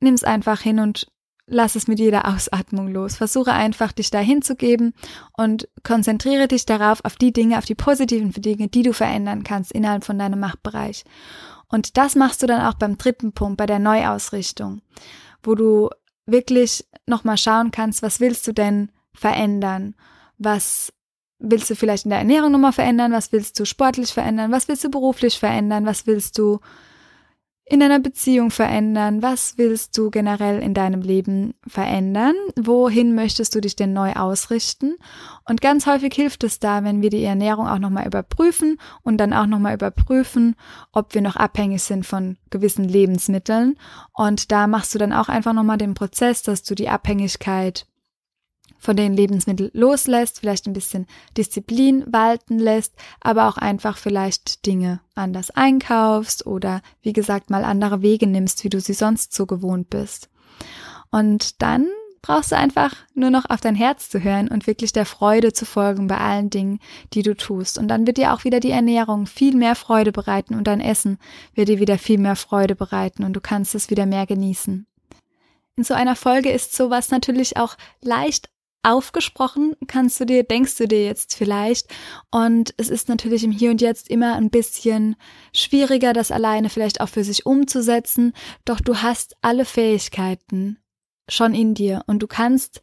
nimm 0.00 0.12
es 0.12 0.24
einfach 0.24 0.60
hin 0.60 0.78
und 0.78 1.10
lass 1.46 1.74
es 1.74 1.88
mit 1.88 1.98
jeder 1.98 2.28
Ausatmung 2.28 2.88
los. 2.88 3.16
Versuche 3.16 3.52
einfach, 3.54 3.92
dich 3.92 4.10
da 4.10 4.18
hinzugeben 4.18 4.92
und 5.38 5.68
konzentriere 5.82 6.48
dich 6.48 6.66
darauf, 6.66 7.02
auf 7.02 7.16
die 7.16 7.32
Dinge, 7.32 7.56
auf 7.56 7.64
die 7.64 7.74
positiven 7.74 8.30
Dinge, 8.30 8.68
die 8.68 8.82
du 8.82 8.92
verändern 8.92 9.42
kannst 9.42 9.72
innerhalb 9.72 10.04
von 10.04 10.18
deinem 10.18 10.40
Machtbereich. 10.40 11.04
Und 11.68 11.96
das 11.96 12.14
machst 12.14 12.42
du 12.42 12.46
dann 12.46 12.64
auch 12.64 12.74
beim 12.74 12.96
dritten 12.96 13.32
Punkt, 13.32 13.58
bei 13.58 13.66
der 13.66 13.78
Neuausrichtung, 13.78 14.80
wo 15.42 15.54
du 15.54 15.90
wirklich 16.26 16.86
nochmal 17.06 17.38
schauen 17.38 17.70
kannst, 17.70 18.02
was 18.02 18.20
willst 18.20 18.46
du 18.46 18.52
denn 18.52 18.90
verändern? 19.12 19.94
Was 20.38 20.92
willst 21.38 21.70
du 21.70 21.76
vielleicht 21.76 22.04
in 22.04 22.10
der 22.10 22.18
Ernährung 22.18 22.52
nochmal 22.52 22.72
verändern? 22.72 23.12
Was 23.12 23.32
willst 23.32 23.58
du 23.58 23.64
sportlich 23.64 24.12
verändern? 24.12 24.52
Was 24.52 24.68
willst 24.68 24.84
du 24.84 24.90
beruflich 24.90 25.38
verändern? 25.38 25.86
Was 25.86 26.06
willst 26.06 26.38
du 26.38 26.60
in 27.70 27.80
deiner 27.80 27.98
Beziehung 27.98 28.50
verändern? 28.50 29.22
Was 29.22 29.58
willst 29.58 29.96
du 29.98 30.10
generell 30.10 30.60
in 30.60 30.74
deinem 30.74 31.02
Leben 31.02 31.54
verändern? 31.66 32.34
Wohin 32.56 33.14
möchtest 33.14 33.54
du 33.54 33.60
dich 33.60 33.76
denn 33.76 33.92
neu 33.92 34.12
ausrichten? 34.14 34.96
Und 35.44 35.60
ganz 35.60 35.86
häufig 35.86 36.14
hilft 36.14 36.44
es 36.44 36.58
da, 36.58 36.84
wenn 36.84 37.02
wir 37.02 37.10
die 37.10 37.22
Ernährung 37.22 37.68
auch 37.68 37.78
nochmal 37.78 38.06
überprüfen 38.06 38.78
und 39.02 39.18
dann 39.18 39.32
auch 39.32 39.46
nochmal 39.46 39.74
überprüfen, 39.74 40.56
ob 40.92 41.14
wir 41.14 41.20
noch 41.20 41.36
abhängig 41.36 41.82
sind 41.82 42.06
von 42.06 42.38
gewissen 42.50 42.84
Lebensmitteln. 42.84 43.76
Und 44.14 44.50
da 44.50 44.66
machst 44.66 44.94
du 44.94 44.98
dann 44.98 45.12
auch 45.12 45.28
einfach 45.28 45.52
nochmal 45.52 45.78
den 45.78 45.94
Prozess, 45.94 46.42
dass 46.42 46.62
du 46.62 46.74
die 46.74 46.88
Abhängigkeit 46.88 47.86
von 48.78 48.96
den 48.96 49.14
Lebensmitteln 49.14 49.70
loslässt, 49.72 50.40
vielleicht 50.40 50.66
ein 50.66 50.72
bisschen 50.72 51.06
Disziplin 51.36 52.04
walten 52.06 52.58
lässt, 52.58 52.94
aber 53.20 53.48
auch 53.48 53.56
einfach 53.56 53.96
vielleicht 53.96 54.66
Dinge 54.66 55.00
anders 55.14 55.50
einkaufst 55.50 56.46
oder 56.46 56.80
wie 57.02 57.12
gesagt 57.12 57.50
mal 57.50 57.64
andere 57.64 58.02
Wege 58.02 58.26
nimmst, 58.26 58.64
wie 58.64 58.68
du 58.68 58.80
sie 58.80 58.94
sonst 58.94 59.34
so 59.34 59.46
gewohnt 59.46 59.90
bist. 59.90 60.30
Und 61.10 61.62
dann 61.62 61.86
brauchst 62.22 62.52
du 62.52 62.56
einfach 62.56 62.94
nur 63.14 63.30
noch 63.30 63.48
auf 63.48 63.60
dein 63.60 63.74
Herz 63.74 64.10
zu 64.10 64.22
hören 64.22 64.48
und 64.48 64.66
wirklich 64.66 64.92
der 64.92 65.06
Freude 65.06 65.52
zu 65.52 65.64
folgen 65.64 66.08
bei 66.08 66.18
allen 66.18 66.50
Dingen, 66.50 66.80
die 67.14 67.22
du 67.22 67.36
tust. 67.36 67.78
Und 67.78 67.88
dann 67.88 68.06
wird 68.06 68.18
dir 68.18 68.34
auch 68.34 68.44
wieder 68.44 68.60
die 68.60 68.70
Ernährung 68.70 69.26
viel 69.26 69.54
mehr 69.54 69.74
Freude 69.74 70.12
bereiten 70.12 70.54
und 70.54 70.66
dein 70.66 70.80
Essen 70.80 71.18
wird 71.54 71.68
dir 71.68 71.78
wieder 71.78 71.98
viel 71.98 72.18
mehr 72.18 72.36
Freude 72.36 72.74
bereiten 72.74 73.24
und 73.24 73.32
du 73.34 73.40
kannst 73.40 73.74
es 73.74 73.90
wieder 73.90 74.06
mehr 74.06 74.26
genießen. 74.26 74.86
In 75.76 75.84
so 75.84 75.94
einer 75.94 76.16
Folge 76.16 76.50
ist 76.50 76.74
sowas 76.74 77.10
natürlich 77.10 77.56
auch 77.56 77.76
leicht 78.02 78.50
aufgesprochen, 78.82 79.74
kannst 79.86 80.20
du 80.20 80.24
dir, 80.24 80.44
denkst 80.44 80.76
du 80.76 80.86
dir 80.86 81.04
jetzt 81.04 81.34
vielleicht. 81.34 81.88
Und 82.30 82.74
es 82.76 82.88
ist 82.88 83.08
natürlich 83.08 83.44
im 83.44 83.50
Hier 83.50 83.70
und 83.70 83.80
Jetzt 83.80 84.08
immer 84.08 84.34
ein 84.34 84.50
bisschen 84.50 85.16
schwieriger, 85.52 86.12
das 86.12 86.30
alleine 86.30 86.70
vielleicht 86.70 87.00
auch 87.00 87.08
für 87.08 87.24
sich 87.24 87.46
umzusetzen. 87.46 88.32
Doch 88.64 88.80
du 88.80 89.02
hast 89.02 89.36
alle 89.42 89.64
Fähigkeiten 89.64 90.78
schon 91.28 91.54
in 91.54 91.74
dir 91.74 92.02
und 92.06 92.20
du 92.20 92.26
kannst 92.26 92.80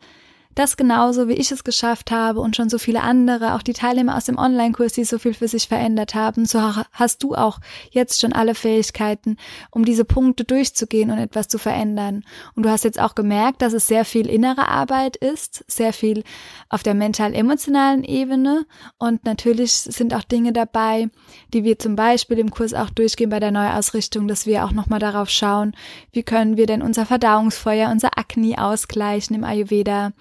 das 0.56 0.78
genauso, 0.78 1.28
wie 1.28 1.34
ich 1.34 1.52
es 1.52 1.64
geschafft 1.64 2.12
habe 2.12 2.40
und 2.40 2.56
schon 2.56 2.70
so 2.70 2.78
viele 2.78 3.02
andere, 3.02 3.56
auch 3.56 3.62
die 3.62 3.74
Teilnehmer 3.74 4.16
aus 4.16 4.26
dem 4.26 4.38
Online-Kurs, 4.38 4.94
die 4.94 5.04
so 5.04 5.20
viel 5.20 5.34
für 5.34 5.50
sich 5.50 5.68
verändert 5.68 6.16
haben, 6.16 6.46
so 6.46 6.62
hast 6.94 7.24
du 7.24 7.36
auch 7.36 7.60
jetzt 7.92 8.22
schon 8.22 8.32
alle 8.32 8.56
Fähigkeiten, 8.56 9.36
um 9.70 9.84
diese 9.84 10.06
Punkte 10.06 10.46
durchzugehen 10.46 11.12
und 11.12 11.18
etwas 11.18 11.50
zu 11.50 11.58
verändern. 11.58 12.24
Und 12.56 12.66
du 12.66 12.70
hast 12.70 12.86
jetzt 12.86 13.00
auch 13.00 13.16
gemerkt, 13.16 13.62
dass 13.62 13.74
es 13.74 13.88
sehr 13.88 14.06
viel 14.06 14.28
innere 14.28 14.70
Arbeit 14.70 15.18
ist, 15.18 15.66
sehr 15.68 15.92
viel 15.92 16.24
auf 16.70 16.84
der 16.84 16.94
mental-emotionalen 16.94 18.06
Ebene. 18.06 18.66
Und 18.98 19.26
natürlich 19.26 19.74
sind 19.74 20.14
auch 20.14 20.24
Dinge 20.24 20.54
dabei, 20.54 21.10
die 21.54 21.66
wir 21.66 21.78
zum 21.80 21.98
Beispiel 21.98 22.40
im 22.40 22.50
Kurs 22.50 22.74
auch 22.74 22.90
durchgehen 22.90 23.30
bei 23.30 23.42
der 23.42 23.52
Neuausrichtung, 23.52 24.30
dass 24.30 24.46
wir 24.46 24.64
auch 24.64 24.72
nochmal 24.72 25.00
darauf 25.00 25.30
schauen, 25.30 25.76
wie 26.14 26.24
können 26.24 26.56
wir 26.56 26.66
denn 26.66 26.82
unser 26.82 27.06
Verdauungsfeuer, 27.06 27.90
unser 27.90 28.18
Akne 28.18 28.56
ausgleichen 28.58 29.36
im 29.36 29.44
Ayurveda 29.44 30.14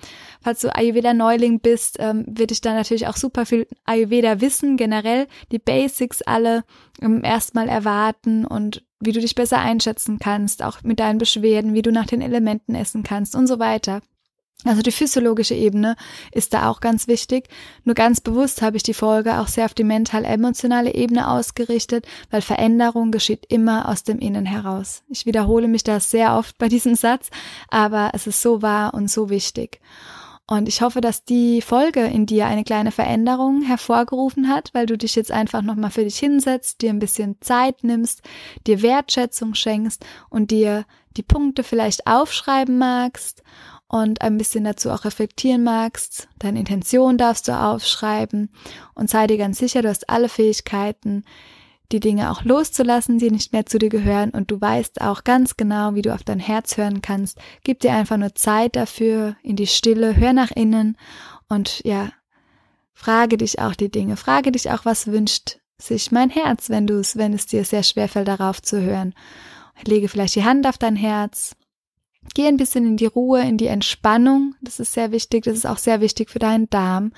falls 0.44 0.60
du 0.60 0.74
Ayurveda-Neuling 0.74 1.60
bist, 1.60 1.96
ähm, 1.98 2.24
wird 2.28 2.50
dich 2.50 2.60
da 2.60 2.74
natürlich 2.74 3.06
auch 3.06 3.16
super 3.16 3.46
viel 3.46 3.66
Ayurveda 3.84 4.40
wissen, 4.40 4.76
generell 4.76 5.26
die 5.50 5.58
Basics 5.58 6.22
alle 6.22 6.64
ähm, 7.00 7.24
erstmal 7.24 7.68
erwarten 7.68 8.44
und 8.44 8.84
wie 9.00 9.12
du 9.12 9.20
dich 9.20 9.34
besser 9.34 9.58
einschätzen 9.58 10.18
kannst, 10.18 10.62
auch 10.62 10.82
mit 10.82 11.00
deinen 11.00 11.18
Beschwerden, 11.18 11.74
wie 11.74 11.82
du 11.82 11.90
nach 11.90 12.06
den 12.06 12.20
Elementen 12.20 12.74
essen 12.74 13.02
kannst 13.02 13.34
und 13.34 13.46
so 13.46 13.58
weiter. 13.58 14.02
Also 14.64 14.80
die 14.80 14.92
physiologische 14.92 15.54
Ebene 15.54 15.94
ist 16.32 16.54
da 16.54 16.70
auch 16.70 16.80
ganz 16.80 17.06
wichtig. 17.06 17.48
Nur 17.84 17.94
ganz 17.94 18.20
bewusst 18.20 18.62
habe 18.62 18.78
ich 18.78 18.82
die 18.82 18.94
Folge 18.94 19.38
auch 19.38 19.48
sehr 19.48 19.66
auf 19.66 19.74
die 19.74 19.84
mental-emotionale 19.84 20.94
Ebene 20.94 21.28
ausgerichtet, 21.28 22.06
weil 22.30 22.40
Veränderung 22.40 23.10
geschieht 23.10 23.44
immer 23.48 23.88
aus 23.88 24.04
dem 24.04 24.20
Innen 24.20 24.46
heraus. 24.46 25.02
Ich 25.08 25.26
wiederhole 25.26 25.68
mich 25.68 25.84
da 25.84 26.00
sehr 26.00 26.36
oft 26.36 26.56
bei 26.56 26.68
diesem 26.68 26.94
Satz, 26.94 27.30
aber 27.68 28.12
es 28.14 28.26
ist 28.26 28.40
so 28.40 28.62
wahr 28.62 28.94
und 28.94 29.10
so 29.10 29.28
wichtig. 29.28 29.80
Und 30.46 30.68
ich 30.68 30.82
hoffe, 30.82 31.00
dass 31.00 31.24
die 31.24 31.62
Folge 31.62 32.00
in 32.04 32.26
dir 32.26 32.46
eine 32.46 32.64
kleine 32.64 32.92
Veränderung 32.92 33.62
hervorgerufen 33.62 34.48
hat, 34.48 34.74
weil 34.74 34.84
du 34.84 34.98
dich 34.98 35.14
jetzt 35.14 35.32
einfach 35.32 35.62
nochmal 35.62 35.90
für 35.90 36.04
dich 36.04 36.18
hinsetzt, 36.18 36.82
dir 36.82 36.90
ein 36.90 36.98
bisschen 36.98 37.36
Zeit 37.40 37.82
nimmst, 37.82 38.22
dir 38.66 38.82
Wertschätzung 38.82 39.54
schenkst 39.54 40.04
und 40.28 40.50
dir 40.50 40.84
die 41.16 41.22
Punkte 41.22 41.62
vielleicht 41.62 42.06
aufschreiben 42.06 42.76
magst 42.76 43.42
und 43.88 44.20
ein 44.20 44.36
bisschen 44.36 44.64
dazu 44.64 44.90
auch 44.90 45.06
reflektieren 45.06 45.64
magst. 45.64 46.28
Deine 46.38 46.60
Intention 46.60 47.16
darfst 47.16 47.48
du 47.48 47.58
aufschreiben 47.58 48.50
und 48.94 49.08
sei 49.08 49.26
dir 49.26 49.38
ganz 49.38 49.58
sicher, 49.58 49.80
du 49.80 49.88
hast 49.88 50.10
alle 50.10 50.28
Fähigkeiten, 50.28 51.24
die 51.92 52.00
Dinge 52.00 52.30
auch 52.30 52.44
loszulassen, 52.44 53.18
die 53.18 53.30
nicht 53.30 53.52
mehr 53.52 53.66
zu 53.66 53.78
dir 53.78 53.88
gehören 53.88 54.30
und 54.30 54.50
du 54.50 54.60
weißt 54.60 55.00
auch 55.00 55.24
ganz 55.24 55.56
genau, 55.56 55.94
wie 55.94 56.02
du 56.02 56.14
auf 56.14 56.22
dein 56.22 56.40
Herz 56.40 56.76
hören 56.76 57.02
kannst. 57.02 57.38
Gib 57.62 57.80
dir 57.80 57.92
einfach 57.92 58.16
nur 58.16 58.34
Zeit 58.34 58.76
dafür, 58.76 59.36
in 59.42 59.56
die 59.56 59.66
Stille, 59.66 60.16
hör 60.16 60.32
nach 60.32 60.50
innen 60.50 60.96
und 61.48 61.82
ja, 61.84 62.10
frage 62.94 63.36
dich 63.36 63.58
auch 63.58 63.74
die 63.74 63.90
Dinge, 63.90 64.16
frage 64.16 64.52
dich 64.52 64.70
auch, 64.70 64.84
was 64.84 65.08
wünscht 65.08 65.58
sich 65.78 66.12
mein 66.12 66.30
Herz, 66.30 66.70
wenn 66.70 66.86
du 66.86 66.98
es, 66.98 67.16
wenn 67.16 67.34
es 67.34 67.46
dir 67.46 67.64
sehr 67.64 67.82
schwerfällt, 67.82 68.28
darauf 68.28 68.62
zu 68.62 68.80
hören. 68.80 69.14
Lege 69.84 70.08
vielleicht 70.08 70.36
die 70.36 70.44
Hand 70.44 70.66
auf 70.66 70.78
dein 70.78 70.96
Herz 70.96 71.56
Geh 72.32 72.48
ein 72.48 72.56
bisschen 72.56 72.86
in 72.86 72.96
die 72.96 73.06
Ruhe, 73.06 73.42
in 73.42 73.58
die 73.58 73.66
Entspannung. 73.66 74.54
Das 74.60 74.80
ist 74.80 74.92
sehr 74.92 75.12
wichtig. 75.12 75.44
Das 75.44 75.54
ist 75.54 75.66
auch 75.66 75.78
sehr 75.78 76.00
wichtig 76.00 76.30
für 76.30 76.38
deinen 76.38 76.68
Darm. 76.70 77.12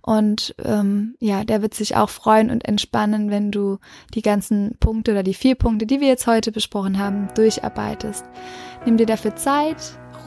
Und 0.00 0.54
ähm, 0.64 1.16
ja, 1.20 1.44
der 1.44 1.62
wird 1.62 1.74
sich 1.74 1.96
auch 1.96 2.08
freuen 2.08 2.50
und 2.50 2.66
entspannen, 2.66 3.30
wenn 3.30 3.50
du 3.50 3.78
die 4.14 4.22
ganzen 4.22 4.76
Punkte 4.80 5.12
oder 5.12 5.22
die 5.22 5.34
vier 5.34 5.56
Punkte, 5.56 5.86
die 5.86 6.00
wir 6.00 6.08
jetzt 6.08 6.26
heute 6.26 6.52
besprochen 6.52 6.98
haben, 6.98 7.28
durcharbeitest. 7.34 8.24
Nimm 8.86 8.96
dir 8.96 9.06
dafür 9.06 9.36
Zeit, 9.36 9.76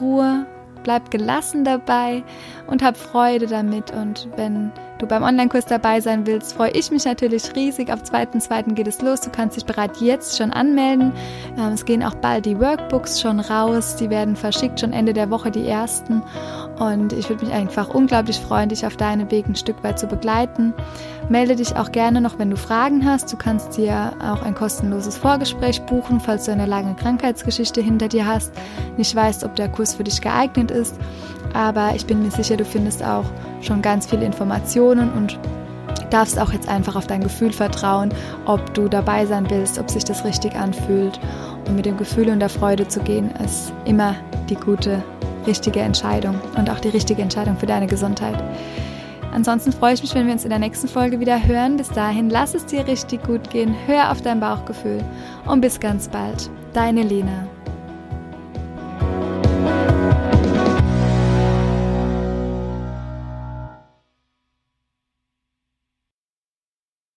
Ruhe, 0.00 0.46
bleib 0.84 1.10
gelassen 1.10 1.64
dabei 1.64 2.22
und 2.68 2.82
hab 2.82 2.96
Freude 2.96 3.46
damit. 3.48 3.90
Und 3.90 4.28
wenn 4.36 4.70
du 4.98 5.06
beim 5.06 5.22
Online-Kurs 5.22 5.66
dabei 5.66 6.00
sein 6.00 6.26
willst, 6.26 6.54
freue 6.54 6.70
ich 6.70 6.90
mich 6.90 7.04
natürlich 7.04 7.54
riesig. 7.54 7.90
Ab 7.90 8.00
2.2. 8.04 8.74
geht 8.74 8.88
es 8.88 9.02
los. 9.02 9.20
Du 9.20 9.30
kannst 9.30 9.56
dich 9.56 9.64
bereits 9.64 10.00
jetzt 10.00 10.36
schon 10.38 10.52
anmelden. 10.52 11.12
Ähm, 11.58 11.72
es 11.72 11.84
gehen 11.84 12.02
auch 12.02 12.14
bald 12.14 12.46
die 12.46 12.58
Workbooks 12.58 13.20
schon 13.20 13.40
raus. 13.40 13.96
Die 13.96 14.10
werden 14.10 14.36
verschickt, 14.36 14.80
schon 14.80 14.92
Ende 14.92 15.12
der 15.12 15.30
Woche 15.30 15.50
die 15.50 15.66
ersten. 15.66 16.22
Und 16.78 17.12
ich 17.12 17.28
würde 17.28 17.46
mich 17.46 17.54
einfach 17.54 17.88
unglaublich 17.88 18.38
freuen, 18.38 18.68
dich 18.68 18.84
auf 18.86 18.96
deinem 18.96 19.30
Weg 19.30 19.48
ein 19.48 19.56
Stück 19.56 19.82
weit 19.82 19.98
zu 19.98 20.06
begleiten. 20.06 20.74
Melde 21.28 21.56
dich 21.56 21.74
auch 21.76 21.90
gerne 21.90 22.20
noch, 22.20 22.38
wenn 22.38 22.50
du 22.50 22.56
Fragen 22.56 23.04
hast. 23.04 23.32
Du 23.32 23.36
kannst 23.36 23.76
dir 23.76 24.12
auch 24.20 24.42
ein 24.42 24.54
kostenloses 24.54 25.16
Vorgespräch 25.16 25.82
buchen, 25.82 26.20
falls 26.20 26.44
du 26.44 26.52
eine 26.52 26.66
lange 26.66 26.94
Krankheitsgeschichte 26.94 27.80
hinter 27.80 28.08
dir 28.08 28.26
hast, 28.26 28.52
nicht 28.96 29.14
weißt, 29.14 29.44
ob 29.44 29.56
der 29.56 29.68
Kurs 29.68 29.94
für 29.94 30.04
dich 30.04 30.20
geeignet 30.20 30.70
ist. 30.70 30.96
Aber 31.54 31.94
ich 31.94 32.06
bin 32.06 32.22
mir 32.22 32.30
sicher, 32.30 32.56
du 32.56 32.64
findest 32.64 33.02
auch 33.02 33.24
schon 33.62 33.80
ganz 33.80 34.06
viele 34.06 34.26
Informationen 34.26 34.85
und 34.92 35.38
darfst 36.10 36.38
auch 36.38 36.52
jetzt 36.52 36.68
einfach 36.68 36.96
auf 36.96 37.06
dein 37.06 37.22
Gefühl 37.22 37.52
vertrauen, 37.52 38.10
ob 38.44 38.74
du 38.74 38.88
dabei 38.88 39.26
sein 39.26 39.48
willst, 39.50 39.78
ob 39.78 39.90
sich 39.90 40.04
das 40.04 40.24
richtig 40.24 40.54
anfühlt. 40.54 41.18
Und 41.66 41.76
mit 41.76 41.86
dem 41.86 41.96
Gefühl 41.96 42.28
und 42.30 42.40
der 42.40 42.48
Freude 42.48 42.86
zu 42.86 43.00
gehen, 43.00 43.30
ist 43.44 43.72
immer 43.84 44.14
die 44.48 44.54
gute, 44.54 45.02
richtige 45.46 45.80
Entscheidung 45.80 46.40
und 46.56 46.70
auch 46.70 46.80
die 46.80 46.88
richtige 46.88 47.22
Entscheidung 47.22 47.56
für 47.56 47.66
deine 47.66 47.86
Gesundheit. 47.86 48.42
Ansonsten 49.32 49.72
freue 49.72 49.94
ich 49.94 50.02
mich, 50.02 50.14
wenn 50.14 50.26
wir 50.26 50.32
uns 50.32 50.44
in 50.44 50.50
der 50.50 50.58
nächsten 50.58 50.88
Folge 50.88 51.20
wieder 51.20 51.44
hören. 51.46 51.76
Bis 51.76 51.88
dahin, 51.88 52.30
lass 52.30 52.54
es 52.54 52.64
dir 52.66 52.86
richtig 52.86 53.22
gut 53.24 53.50
gehen, 53.50 53.74
hör 53.86 54.10
auf 54.10 54.22
dein 54.22 54.40
Bauchgefühl 54.40 55.04
und 55.46 55.60
bis 55.60 55.78
ganz 55.78 56.08
bald. 56.08 56.48
Deine 56.72 57.02
Lena. 57.02 57.46